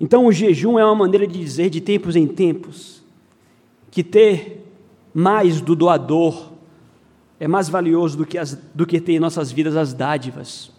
Então 0.00 0.26
o 0.26 0.32
jejum 0.32 0.78
é 0.78 0.84
uma 0.84 0.94
maneira 0.94 1.26
de 1.26 1.38
dizer 1.38 1.70
de 1.70 1.80
tempos 1.80 2.16
em 2.16 2.26
tempos 2.26 3.02
que 3.90 4.04
ter 4.04 4.64
mais 5.14 5.60
do 5.60 5.74
doador 5.74 6.52
é 7.38 7.46
mais 7.46 7.68
valioso 7.68 8.16
do 8.16 8.26
que, 8.26 8.38
as, 8.38 8.54
do 8.74 8.86
que 8.86 9.00
ter 9.00 9.14
em 9.14 9.18
nossas 9.18 9.52
vidas 9.52 9.76
as 9.76 9.92
dádivas. 9.92 10.70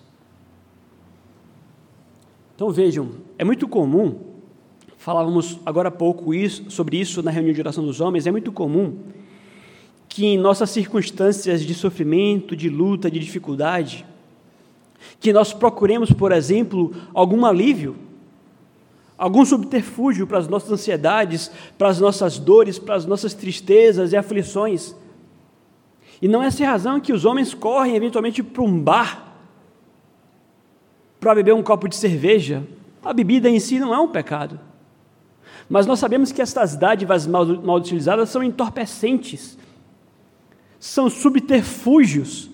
Então 2.55 2.71
vejam, 2.71 3.11
é 3.37 3.43
muito 3.43 3.67
comum, 3.67 4.19
falávamos 4.97 5.59
agora 5.65 5.89
há 5.89 5.91
pouco 5.91 6.33
isso, 6.33 6.69
sobre 6.71 6.99
isso 6.99 7.21
na 7.21 7.29
reunião 7.29 7.53
de 7.53 7.61
oração 7.61 7.85
dos 7.85 8.01
homens, 8.01 8.25
é 8.25 8.31
muito 8.31 8.51
comum 8.51 8.97
que 10.09 10.25
em 10.25 10.37
nossas 10.37 10.71
circunstâncias 10.71 11.61
de 11.61 11.75
sofrimento, 11.75 12.55
de 12.55 12.69
luta, 12.69 13.11
de 13.11 13.19
dificuldade, 13.19 14.03
que 15.19 15.31
nós 15.31 15.53
procuremos, 15.53 16.11
por 16.11 16.31
exemplo, 16.31 16.91
algum 17.13 17.45
alívio, 17.45 17.95
algum 19.17 19.43
subterfúgio 19.43 20.27
para 20.27 20.37
as 20.37 20.47
nossas 20.47 20.71
ansiedades, 20.71 21.51
para 21.77 21.89
as 21.89 21.99
nossas 21.99 22.37
dores, 22.37 22.77
para 22.77 22.95
as 22.95 23.05
nossas 23.05 23.33
tristezas 23.33 24.13
e 24.13 24.17
aflições. 24.17 24.95
E 26.21 26.27
não 26.27 26.43
é 26.43 26.47
essa 26.47 26.63
a 26.63 26.67
razão 26.67 26.99
que 26.99 27.13
os 27.13 27.25
homens 27.25 27.53
correm 27.53 27.95
eventualmente 27.95 28.43
para 28.43 28.63
um 28.63 28.79
bar 28.79 29.27
para 31.19 31.35
beber 31.35 31.53
um 31.53 31.63
copo 31.63 31.87
de 31.87 31.95
cerveja. 31.95 32.63
A 33.03 33.13
bebida 33.13 33.49
em 33.49 33.59
si 33.59 33.79
não 33.79 33.93
é 33.93 33.99
um 33.99 34.07
pecado. 34.07 34.59
Mas 35.69 35.85
nós 35.85 35.99
sabemos 35.99 36.31
que 36.31 36.41
estas 36.41 36.75
dádivas 36.75 37.27
mal, 37.27 37.45
mal 37.45 37.77
utilizadas 37.77 38.29
são 38.29 38.43
entorpecentes, 38.43 39.57
são 40.79 41.09
subterfúgios 41.09 42.49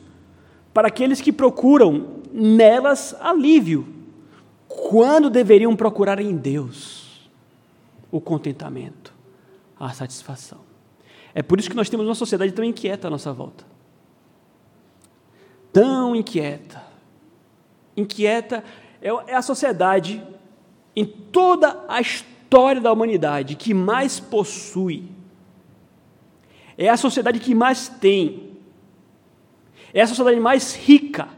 para 0.74 0.88
aqueles 0.88 1.22
que 1.22 1.32
procuram 1.32 2.08
nelas 2.32 3.16
alívio, 3.22 3.86
quando 4.76 5.30
deveriam 5.30 5.76
procurar 5.76 6.20
em 6.20 6.36
Deus 6.36 7.30
o 8.12 8.20
contentamento, 8.20 9.14
a 9.80 9.94
satisfação. 9.94 10.60
É 11.34 11.44
por 11.44 11.60
isso 11.60 11.70
que 11.70 11.76
nós 11.76 11.90
temos 11.90 12.08
uma 12.08 12.16
sociedade 12.16 12.52
tão 12.52 12.66
inquieta 12.66 13.08
à 13.08 13.12
nossa 13.12 13.32
volta. 13.32 13.66
Tão 15.72 16.16
inquieta. 16.16 16.82
Inquieta 17.96 18.64
é, 19.02 19.10
é 19.28 19.36
a 19.36 19.42
sociedade 19.42 20.24
em 20.96 21.06
toda 21.06 21.84
a 21.88 22.02
história 22.02 22.82
da 22.82 22.92
humanidade 22.92 23.56
que 23.56 23.74
mais 23.74 24.20
possui. 24.20 25.06
É 26.76 26.90
a 26.90 26.98
sociedade 26.98 27.40
que 27.40 27.54
mais 27.54 27.88
tem. 27.88 28.58
É 29.94 30.02
a 30.02 30.08
sociedade 30.08 30.40
mais 30.40 30.76
rica 30.76 31.30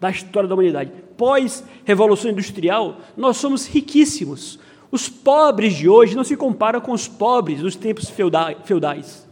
da 0.00 0.10
história 0.10 0.48
da 0.48 0.54
humanidade. 0.54 1.07
Pós-revolução 1.18 2.30
industrial, 2.30 2.98
nós 3.16 3.36
somos 3.36 3.66
riquíssimos. 3.66 4.58
Os 4.90 5.08
pobres 5.08 5.74
de 5.74 5.88
hoje 5.88 6.16
não 6.16 6.24
se 6.24 6.36
comparam 6.36 6.80
com 6.80 6.92
os 6.92 7.06
pobres 7.06 7.60
dos 7.60 7.76
tempos 7.76 8.08
feudais. 8.08 9.28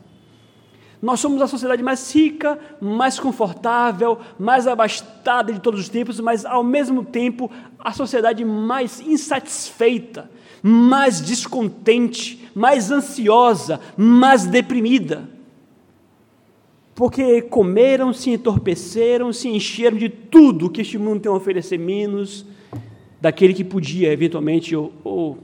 Nós 1.00 1.20
somos 1.20 1.40
a 1.40 1.46
sociedade 1.46 1.84
mais 1.84 2.12
rica, 2.12 2.58
mais 2.80 3.20
confortável, 3.20 4.18
mais 4.36 4.66
abastada 4.66 5.52
de 5.52 5.60
todos 5.60 5.78
os 5.78 5.88
tempos, 5.88 6.18
mas 6.18 6.44
ao 6.44 6.64
mesmo 6.64 7.04
tempo 7.04 7.48
a 7.78 7.92
sociedade 7.92 8.44
mais 8.44 9.00
insatisfeita, 9.00 10.28
mais 10.60 11.20
descontente, 11.20 12.50
mais 12.52 12.90
ansiosa, 12.90 13.80
mais 13.96 14.44
deprimida. 14.44 15.35
Porque 16.96 17.42
comeram, 17.42 18.12
se 18.12 18.30
entorpeceram, 18.30 19.32
se 19.32 19.48
encheram 19.48 19.96
de 19.96 20.08
tudo 20.08 20.68
que 20.68 20.80
este 20.80 20.98
mundo 20.98 21.20
tem 21.20 21.30
a 21.30 21.34
oferecer, 21.34 21.78
menos 21.78 22.44
daquele 23.20 23.54
que 23.54 23.62
podia, 23.62 24.12
eventualmente, 24.12 24.74
ou, 24.74 24.92
ou 25.04 25.38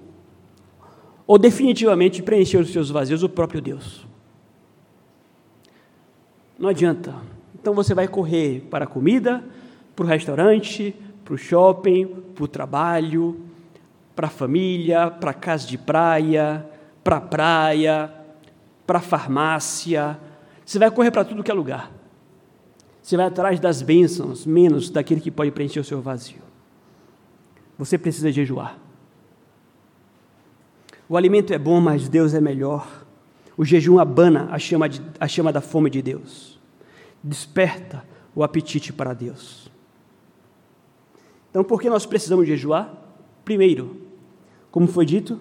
ou 1.27 1.39
definitivamente 1.39 2.23
preencher 2.23 2.59
os 2.59 2.71
seus 2.71 2.91
vazios 2.91 3.23
o 3.23 3.29
próprio 3.29 3.61
Deus. 3.61 4.07
Não 6.59 6.69
adianta. 6.69 7.15
Então 7.55 7.75
você 7.75 7.95
vai 7.95 8.09
correr 8.09 8.67
para 8.71 8.85
a 8.85 8.87
comida, 8.87 9.43
para 9.95 10.05
o 10.05 10.09
restaurante, 10.09 10.95
para 11.25 11.35
o 11.35 11.39
shopping, 11.39 12.07
para 12.35 12.45
o 12.45 12.49
trabalho, 12.49 13.41
para 14.15 14.27
a 14.27 14.31
família, 14.31 15.11
para 15.11 15.31
a 15.31 15.35
casa 15.35 15.67
de 15.67 15.79
praia, 15.79 16.67
para 17.03 17.17
a 17.17 17.21
praia, 17.21 18.13
para 18.87 18.99
a 18.99 19.03
farmácia. 19.03 20.19
Você 20.65 20.79
vai 20.79 20.91
correr 20.91 21.11
para 21.11 21.25
tudo 21.25 21.43
que 21.43 21.51
é 21.51 21.55
lugar. 21.55 21.93
Você 23.03 23.17
vai 23.17 23.27
atrás 23.27 23.59
das 23.59 23.83
bênçãos, 23.83 24.47
menos 24.47 24.89
daquele 24.89 25.21
que 25.21 25.31
pode 25.31 25.51
preencher 25.51 25.81
o 25.81 25.85
seu 25.85 26.01
vazio. 26.01 26.43
Você 27.77 27.99
precisa 27.99 28.31
jejuar. 28.31 28.79
O 31.09 31.17
alimento 31.17 31.53
é 31.53 31.59
bom, 31.59 31.81
mas 31.81 32.09
Deus 32.09 32.33
é 32.33 32.41
melhor. 32.41 33.05
O 33.57 33.65
jejum 33.65 33.99
abana 33.99 34.49
a 34.51 34.59
chama, 34.59 34.89
de, 34.89 35.03
a 35.19 35.27
chama 35.27 35.53
da 35.53 35.61
fome 35.61 35.91
de 35.91 36.01
Deus. 36.01 36.61
Desperta 37.23 38.05
o 38.35 38.43
apetite 38.43 38.93
para 38.93 39.13
Deus. 39.13 39.71
Então, 41.51 41.63
por 41.63 41.81
que 41.81 41.91
nós 41.91 42.07
precisamos 42.07 42.47
jejuar? 42.47 42.95
Primeiro, 43.45 44.01
como 44.71 44.87
foi 44.87 45.05
dito, 45.05 45.39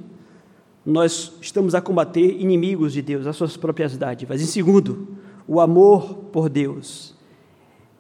nós 0.86 1.34
estamos 1.42 1.76
a 1.76 1.82
combater 1.82 2.40
inimigos 2.40 2.94
de 2.94 3.02
Deus, 3.02 3.28
as 3.28 3.36
suas 3.36 3.56
próprias 3.56 3.98
dádivas. 3.98 4.42
Em 4.42 4.46
segundo, 4.46 5.08
o 5.48 5.60
amor 5.60 6.16
por 6.32 6.50
Deus 6.50 7.16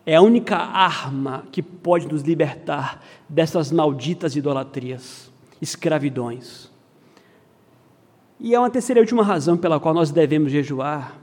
é 0.06 0.16
a 0.16 0.22
única 0.22 0.58
arma 0.58 1.44
que 1.52 1.62
pode 1.62 2.08
nos 2.08 2.24
libertar 2.24 3.04
dessas 3.30 3.72
malditas 3.72 4.36
idolatrias, 4.36 5.32
escravidões. 5.62 6.72
E 8.40 8.56
há 8.56 8.60
uma 8.60 8.70
terceira 8.70 9.00
e 9.00 9.04
última 9.04 9.24
razão 9.24 9.56
pela 9.56 9.80
qual 9.80 9.94
nós 9.94 10.10
devemos 10.10 10.52
jejuar. 10.52 11.20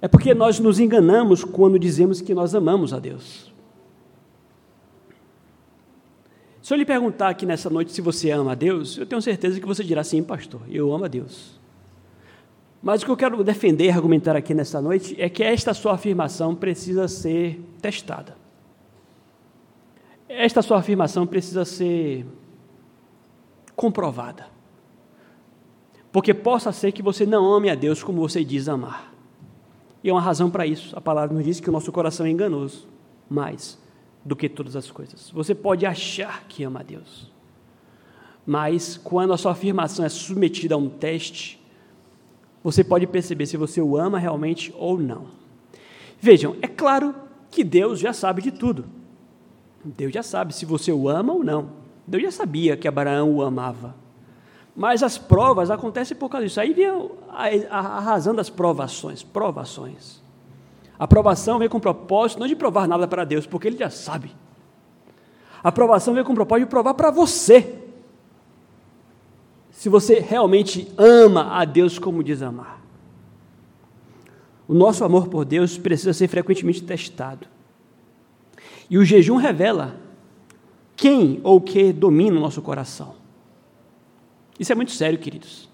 É 0.00 0.06
porque 0.06 0.32
nós 0.32 0.60
nos 0.60 0.78
enganamos 0.78 1.42
quando 1.42 1.76
dizemos 1.76 2.20
que 2.20 2.32
nós 2.32 2.54
amamos 2.54 2.92
a 2.92 3.00
Deus. 3.00 3.47
Se 6.68 6.74
eu 6.74 6.76
lhe 6.76 6.84
perguntar 6.84 7.30
aqui 7.30 7.46
nessa 7.46 7.70
noite 7.70 7.92
se 7.92 8.02
você 8.02 8.30
ama 8.30 8.52
a 8.52 8.54
Deus, 8.54 8.98
eu 8.98 9.06
tenho 9.06 9.22
certeza 9.22 9.58
que 9.58 9.64
você 9.64 9.82
dirá 9.82 10.04
sim, 10.04 10.22
pastor, 10.22 10.60
eu 10.68 10.92
amo 10.92 11.06
a 11.06 11.08
Deus. 11.08 11.58
Mas 12.82 13.00
o 13.00 13.06
que 13.06 13.10
eu 13.10 13.16
quero 13.16 13.42
defender 13.42 13.88
argumentar 13.88 14.36
aqui 14.36 14.52
nessa 14.52 14.78
noite 14.78 15.16
é 15.18 15.30
que 15.30 15.42
esta 15.42 15.72
sua 15.72 15.94
afirmação 15.94 16.54
precisa 16.54 17.08
ser 17.08 17.58
testada. 17.80 18.36
Esta 20.28 20.60
sua 20.60 20.80
afirmação 20.80 21.26
precisa 21.26 21.64
ser 21.64 22.26
comprovada. 23.74 24.44
Porque 26.12 26.34
possa 26.34 26.70
ser 26.70 26.92
que 26.92 27.02
você 27.02 27.24
não 27.24 27.50
ame 27.50 27.70
a 27.70 27.74
Deus 27.74 28.02
como 28.02 28.20
você 28.20 28.44
diz 28.44 28.68
amar. 28.68 29.14
E 30.04 30.10
é 30.10 30.12
uma 30.12 30.20
razão 30.20 30.50
para 30.50 30.66
isso. 30.66 30.94
A 30.94 31.00
palavra 31.00 31.34
nos 31.34 31.46
diz 31.46 31.60
que 31.60 31.70
o 31.70 31.72
nosso 31.72 31.90
coração 31.90 32.26
é 32.26 32.30
enganoso, 32.30 32.86
mais 33.26 33.78
do 34.28 34.36
que 34.36 34.46
todas 34.46 34.76
as 34.76 34.90
coisas. 34.90 35.30
Você 35.30 35.54
pode 35.54 35.86
achar 35.86 36.44
que 36.46 36.62
ama 36.62 36.80
a 36.80 36.82
Deus, 36.82 37.32
mas 38.46 39.00
quando 39.02 39.32
a 39.32 39.38
sua 39.38 39.52
afirmação 39.52 40.04
é 40.04 40.08
submetida 40.10 40.74
a 40.74 40.78
um 40.78 40.90
teste, 40.90 41.58
você 42.62 42.84
pode 42.84 43.06
perceber 43.06 43.46
se 43.46 43.56
você 43.56 43.80
o 43.80 43.96
ama 43.96 44.18
realmente 44.18 44.74
ou 44.76 44.98
não. 44.98 45.28
Vejam, 46.20 46.56
é 46.60 46.66
claro 46.66 47.14
que 47.50 47.64
Deus 47.64 47.98
já 47.98 48.12
sabe 48.12 48.42
de 48.42 48.50
tudo. 48.50 48.84
Deus 49.82 50.12
já 50.12 50.22
sabe 50.22 50.54
se 50.54 50.66
você 50.66 50.92
o 50.92 51.08
ama 51.08 51.32
ou 51.32 51.42
não. 51.42 51.70
Deus 52.06 52.24
já 52.24 52.30
sabia 52.30 52.76
que 52.76 52.86
Abraão 52.86 53.34
o 53.34 53.42
amava. 53.42 53.94
Mas 54.76 55.02
as 55.02 55.16
provas 55.16 55.70
acontecem 55.70 56.16
por 56.16 56.28
causa 56.28 56.46
disso. 56.46 56.60
Aí 56.60 56.74
vem 56.74 56.86
a, 56.86 56.98
a, 57.70 57.78
a 57.78 58.00
razão 58.00 58.34
das 58.34 58.50
provações. 58.50 59.22
Provações. 59.22 60.20
A 60.98 61.06
provação 61.06 61.58
vem 61.58 61.68
com 61.68 61.78
o 61.78 61.80
propósito 61.80 62.40
não 62.40 62.46
de 62.46 62.56
provar 62.56 62.88
nada 62.88 63.06
para 63.06 63.24
Deus, 63.24 63.46
porque 63.46 63.68
Ele 63.68 63.78
já 63.78 63.88
sabe. 63.88 64.34
A 65.62 65.70
provação 65.70 66.14
vem 66.14 66.24
com 66.24 66.32
o 66.32 66.34
propósito 66.34 66.66
de 66.66 66.70
provar 66.70 66.94
para 66.94 67.10
você. 67.10 67.78
Se 69.70 69.88
você 69.88 70.18
realmente 70.18 70.92
ama 70.96 71.56
a 71.56 71.64
Deus 71.64 71.98
como 71.98 72.24
diz 72.24 72.42
amar. 72.42 72.82
O 74.66 74.74
nosso 74.74 75.04
amor 75.04 75.28
por 75.28 75.44
Deus 75.44 75.78
precisa 75.78 76.12
ser 76.12 76.28
frequentemente 76.28 76.82
testado. 76.82 77.46
E 78.90 78.98
o 78.98 79.04
jejum 79.04 79.36
revela 79.36 79.96
quem 80.96 81.40
ou 81.44 81.56
o 81.56 81.60
que 81.60 81.92
domina 81.92 82.36
o 82.36 82.40
nosso 82.40 82.60
coração. 82.60 83.14
Isso 84.58 84.72
é 84.72 84.74
muito 84.74 84.90
sério, 84.90 85.18
queridos. 85.18 85.68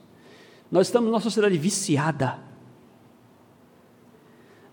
Nós 0.70 0.86
estamos 0.86 1.10
numa 1.10 1.20
sociedade 1.20 1.56
viciada. 1.56 2.38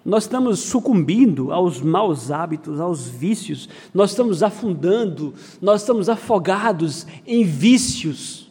Nós 0.04 0.24
estamos 0.24 0.60
sucumbindo 0.60 1.52
aos 1.52 1.80
maus 1.80 2.32
hábitos, 2.32 2.80
aos 2.80 3.08
vícios. 3.08 3.70
Nós 3.94 4.12
estamos 4.12 4.42
afundando, 4.42 5.34
nós 5.62 5.82
estamos 5.82 6.10
afogados 6.10 7.06
em 7.26 7.44
vícios. 7.44 8.50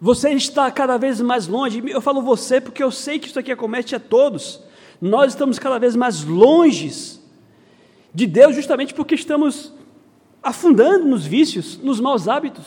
Você 0.00 0.30
está 0.30 0.70
cada 0.70 0.96
vez 0.96 1.20
mais 1.20 1.46
longe. 1.46 1.82
Eu 1.86 2.00
falo 2.00 2.20
você 2.20 2.60
porque 2.60 2.82
eu 2.82 2.90
sei 2.90 3.18
que 3.18 3.28
isso 3.28 3.38
aqui 3.38 3.52
acomete 3.52 3.94
a 3.94 4.00
todos. 4.00 4.60
Nós 5.00 5.32
estamos 5.32 5.58
cada 5.58 5.78
vez 5.78 5.94
mais 5.94 6.24
longe 6.24 7.18
de 8.12 8.26
Deus, 8.26 8.56
justamente 8.56 8.92
porque 8.94 9.14
estamos 9.14 9.72
afundando 10.42 11.04
nos 11.04 11.24
vícios, 11.24 11.78
nos 11.78 12.00
maus 12.00 12.26
hábitos 12.26 12.64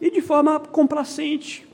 e 0.00 0.10
de 0.10 0.20
forma 0.20 0.60
complacente. 0.60 1.66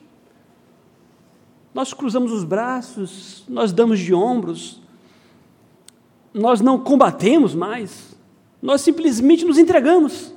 Nós 1.75 1.93
cruzamos 1.93 2.33
os 2.33 2.45
braços, 2.45 3.45
nós 3.49 3.73
damos 3.73 3.99
de 3.99 4.15
ombros, 4.15 4.81
nós 6.33 6.61
não 6.61 6.79
combatemos 6.79 7.55
mais, 7.55 8.17
Nós 8.61 8.81
simplesmente 8.81 9.45
nos 9.45 9.57
entregamos. 9.57 10.35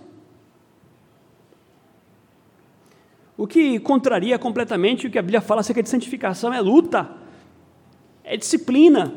O 3.35 3.47
que 3.47 3.79
contraria 3.79 4.37
completamente 4.37 5.07
o 5.07 5.09
que 5.09 5.17
a 5.17 5.21
Bíblia 5.21 5.41
fala 5.41 5.61
acerca 5.61 5.81
de 5.81 5.89
santificação 5.89 6.53
é 6.53 6.61
luta, 6.61 7.09
é 8.23 8.37
disciplina. 8.37 9.11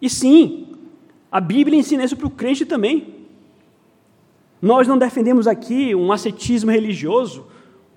E 0.00 0.08
sim, 0.08 0.68
a 1.32 1.40
Bíblia 1.40 1.76
ensina 1.76 2.04
isso 2.04 2.16
para 2.16 2.28
o 2.28 2.30
crente 2.30 2.64
também. 2.64 3.26
Nós 4.62 4.86
não 4.86 4.96
defendemos 4.96 5.48
aqui 5.48 5.94
um 5.94 6.12
ascetismo 6.12 6.70
religioso, 6.70 7.48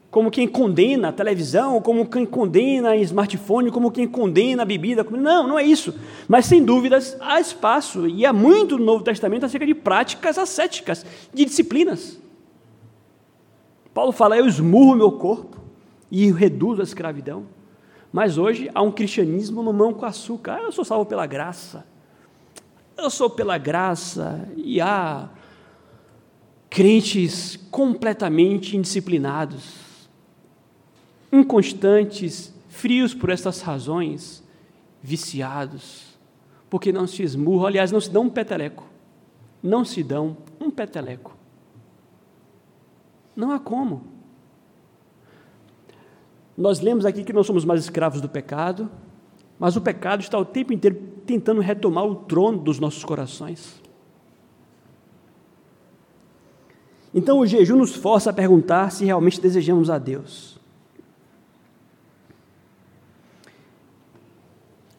como 0.10 0.32
quem 0.32 0.48
condena 0.48 1.10
a 1.10 1.12
televisão, 1.12 1.82
como 1.82 2.06
quem 2.06 2.26
condena 2.26 2.96
smartphone, 2.98 3.72
como 3.72 3.91
quem 3.91 4.08
condena 4.08 4.63
a 4.63 4.65
bebida. 4.65 5.04
Não, 5.04 5.48
não 5.48 5.60
é 5.60 5.63
isso. 5.63 5.93
Mas, 6.28 6.46
sem 6.46 6.63
dúvidas, 6.63 7.17
há 7.20 7.39
espaço, 7.39 8.08
e 8.08 8.26
há 8.26 8.32
muito 8.32 8.78
no 8.78 8.86
Novo 8.86 9.04
Testamento 9.04 9.46
acerca 9.46 9.65
de 9.65 9.76
práticas 9.76 10.38
ascéticas, 10.38 11.06
de 11.34 11.46
disciplinas. 11.46 12.20
Paulo 13.93 14.12
fala: 14.12 14.38
Eu 14.38 14.48
esmurro 14.48 14.96
meu 14.96 15.12
corpo 15.12 15.58
e 16.10 16.32
reduzo 16.32 16.82
a 16.82 16.84
escravidão. 16.84 17.46
Mas 18.12 18.38
hoje 18.38 18.70
há 18.74 18.82
um 18.82 18.91
cristianismo 18.91 19.62
mamão 19.62 19.93
com 19.93 20.06
açúcar. 20.06 20.60
Ah, 20.60 20.63
eu 20.63 20.72
sou 20.72 20.86
salvo 20.86 21.06
pela 21.06 21.26
graça. 21.26 21.86
Eu 22.98 23.10
sou 23.10 23.30
pela 23.30 23.58
graça. 23.58 24.48
E 24.56 24.80
há 24.80 25.30
crentes 26.70 27.58
completamente 27.72 28.78
indisciplinados, 28.78 29.87
inconstantes, 31.31 32.53
frios 32.69 33.13
por 33.13 33.29
estas 33.29 33.61
razões, 33.61 34.43
viciados, 35.01 36.17
porque 36.69 36.91
não 36.91 37.07
se 37.07 37.23
esmurram, 37.23 37.67
aliás, 37.67 37.91
não 37.91 38.01
se 38.01 38.09
dão 38.09 38.23
um 38.23 38.29
peteleco, 38.29 38.85
não 39.61 39.85
se 39.85 40.03
dão 40.03 40.37
um 40.59 40.69
peteleco. 40.69 41.35
Não 43.35 43.51
há 43.51 43.59
como. 43.59 44.03
Nós 46.57 46.79
lemos 46.79 47.05
aqui 47.05 47.23
que 47.23 47.31
não 47.31 47.43
somos 47.43 47.63
mais 47.63 47.81
escravos 47.81 48.19
do 48.19 48.27
pecado, 48.27 48.89
mas 49.59 49.75
o 49.75 49.81
pecado 49.81 50.21
está 50.21 50.37
o 50.39 50.45
tempo 50.45 50.73
inteiro 50.73 50.99
tentando 51.25 51.61
retomar 51.61 52.05
o 52.05 52.15
trono 52.15 52.57
dos 52.57 52.79
nossos 52.79 53.03
corações. 53.03 53.81
Então 57.13 57.39
o 57.39 57.45
jejum 57.45 57.77
nos 57.77 57.95
força 57.95 58.29
a 58.29 58.33
perguntar 58.33 58.91
se 58.91 59.05
realmente 59.05 59.39
desejamos 59.39 59.89
a 59.89 59.97
Deus. 59.97 60.57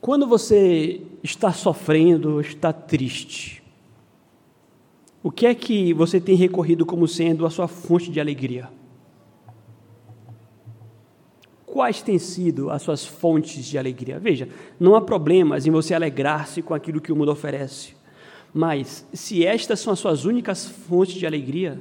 Quando 0.09 0.27
você 0.27 1.03
está 1.23 1.53
sofrendo, 1.53 2.40
está 2.40 2.73
triste, 2.73 3.62
o 5.23 5.31
que 5.31 5.44
é 5.47 5.55
que 5.55 5.92
você 5.92 6.18
tem 6.18 6.35
recorrido 6.35 6.87
como 6.87 7.07
sendo 7.07 7.44
a 7.44 7.51
sua 7.51 7.68
fonte 7.68 8.11
de 8.11 8.18
alegria? 8.18 8.71
Quais 11.66 12.01
têm 12.01 12.18
sido 12.18 12.71
as 12.71 12.81
suas 12.81 13.05
fontes 13.05 13.66
de 13.66 13.77
alegria? 13.77 14.18
Veja, 14.18 14.49
não 14.81 14.94
há 14.94 15.03
problemas 15.03 15.66
em 15.66 15.71
você 15.71 15.92
alegrar-se 15.92 16.62
com 16.62 16.73
aquilo 16.73 17.03
que 17.03 17.12
o 17.12 17.16
mundo 17.16 17.31
oferece, 17.31 17.94
mas 18.55 19.07
se 19.12 19.44
estas 19.44 19.79
são 19.79 19.92
as 19.92 19.99
suas 19.99 20.25
únicas 20.25 20.66
fontes 20.66 21.16
de 21.16 21.27
alegria, 21.27 21.79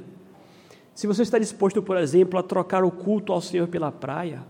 se 0.94 1.06
você 1.06 1.22
está 1.22 1.38
disposto, 1.38 1.82
por 1.82 1.96
exemplo, 1.96 2.38
a 2.38 2.42
trocar 2.42 2.84
o 2.84 2.90
culto 2.90 3.32
ao 3.32 3.40
Senhor 3.40 3.68
pela 3.68 3.90
praia, 3.90 4.44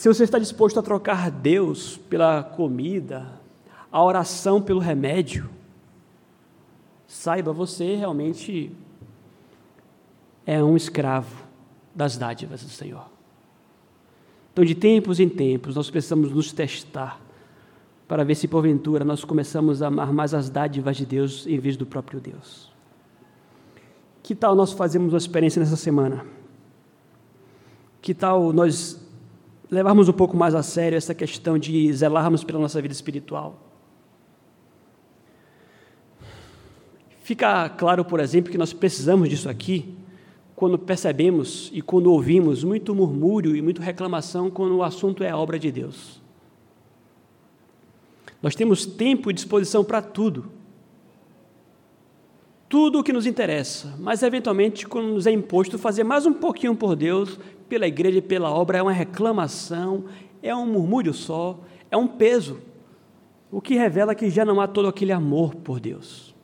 se 0.00 0.08
você 0.08 0.24
está 0.24 0.38
disposto 0.38 0.80
a 0.80 0.82
trocar 0.82 1.30
Deus 1.30 1.98
pela 2.08 2.42
comida, 2.42 3.38
a 3.92 4.02
oração 4.02 4.62
pelo 4.62 4.80
remédio, 4.80 5.46
saiba, 7.06 7.52
você 7.52 7.96
realmente 7.96 8.72
é 10.46 10.64
um 10.64 10.74
escravo 10.74 11.44
das 11.94 12.16
dádivas 12.16 12.62
do 12.62 12.70
Senhor. 12.70 13.04
Então, 14.54 14.64
de 14.64 14.74
tempos 14.74 15.20
em 15.20 15.28
tempos, 15.28 15.76
nós 15.76 15.90
precisamos 15.90 16.32
nos 16.32 16.50
testar 16.50 17.20
para 18.08 18.24
ver 18.24 18.36
se 18.36 18.48
porventura 18.48 19.04
nós 19.04 19.22
começamos 19.22 19.82
a 19.82 19.88
amar 19.88 20.14
mais 20.14 20.32
as 20.32 20.48
dádivas 20.48 20.96
de 20.96 21.04
Deus 21.04 21.46
em 21.46 21.58
vez 21.58 21.76
do 21.76 21.84
próprio 21.84 22.18
Deus. 22.18 22.72
Que 24.22 24.34
tal 24.34 24.54
nós 24.54 24.72
fazermos 24.72 25.12
uma 25.12 25.18
experiência 25.18 25.60
nessa 25.60 25.76
semana? 25.76 26.24
Que 28.00 28.14
tal 28.14 28.50
nós 28.50 29.09
levarmos 29.70 30.08
um 30.08 30.12
pouco 30.12 30.36
mais 30.36 30.54
a 30.54 30.62
sério 30.62 30.96
essa 30.96 31.14
questão 31.14 31.58
de 31.58 31.92
zelarmos 31.92 32.42
pela 32.42 32.58
nossa 32.58 32.80
vida 32.82 32.92
espiritual? 32.92 33.68
Fica 37.22 37.68
claro, 37.68 38.04
por 38.04 38.18
exemplo, 38.18 38.50
que 38.50 38.58
nós 38.58 38.72
precisamos 38.72 39.28
disso 39.28 39.48
aqui 39.48 39.94
quando 40.56 40.78
percebemos 40.78 41.70
e 41.72 41.80
quando 41.80 42.12
ouvimos 42.12 42.64
muito 42.64 42.94
murmúrio 42.94 43.54
e 43.54 43.62
muita 43.62 43.82
reclamação 43.82 44.50
quando 44.50 44.76
o 44.76 44.82
assunto 44.82 45.22
é 45.22 45.30
a 45.30 45.36
obra 45.36 45.58
de 45.58 45.70
Deus. 45.70 46.20
Nós 48.42 48.54
temos 48.54 48.84
tempo 48.84 49.30
e 49.30 49.34
disposição 49.34 49.84
para 49.84 50.02
tudo 50.02 50.60
tudo 52.70 53.00
o 53.00 53.02
que 53.02 53.12
nos 53.12 53.26
interessa, 53.26 53.96
mas 53.98 54.22
eventualmente, 54.22 54.86
quando 54.86 55.08
nos 55.08 55.26
é 55.26 55.32
imposto 55.32 55.76
fazer 55.76 56.04
mais 56.04 56.24
um 56.24 56.32
pouquinho 56.32 56.76
por 56.76 56.94
Deus, 56.94 57.36
pela 57.70 57.86
igreja 57.86 58.18
e 58.18 58.22
pela 58.22 58.50
obra, 58.50 58.78
é 58.78 58.82
uma 58.82 58.92
reclamação, 58.92 60.06
é 60.42 60.54
um 60.54 60.66
murmúrio 60.66 61.14
só, 61.14 61.60
é 61.88 61.96
um 61.96 62.08
peso, 62.08 62.58
o 63.50 63.60
que 63.60 63.76
revela 63.76 64.14
que 64.14 64.28
já 64.28 64.44
não 64.44 64.60
há 64.60 64.66
todo 64.66 64.88
aquele 64.88 65.12
amor 65.12 65.54
por 65.54 65.78
Deus. 65.78 66.34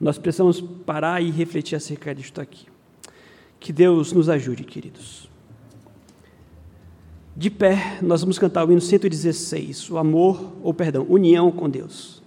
Nós 0.00 0.18
precisamos 0.18 0.60
parar 0.60 1.20
e 1.20 1.30
refletir 1.30 1.74
acerca 1.74 2.14
disto 2.14 2.40
aqui. 2.40 2.66
Que 3.58 3.72
Deus 3.72 4.12
nos 4.12 4.28
ajude, 4.28 4.64
queridos. 4.64 5.28
De 7.36 7.50
pé, 7.50 7.98
nós 8.02 8.20
vamos 8.20 8.38
cantar 8.38 8.66
o 8.66 8.70
hino 8.70 8.80
116, 8.80 9.90
o 9.90 9.98
amor, 9.98 10.52
ou 10.62 10.72
perdão, 10.72 11.06
união 11.08 11.50
com 11.50 11.68
Deus. 11.68 12.21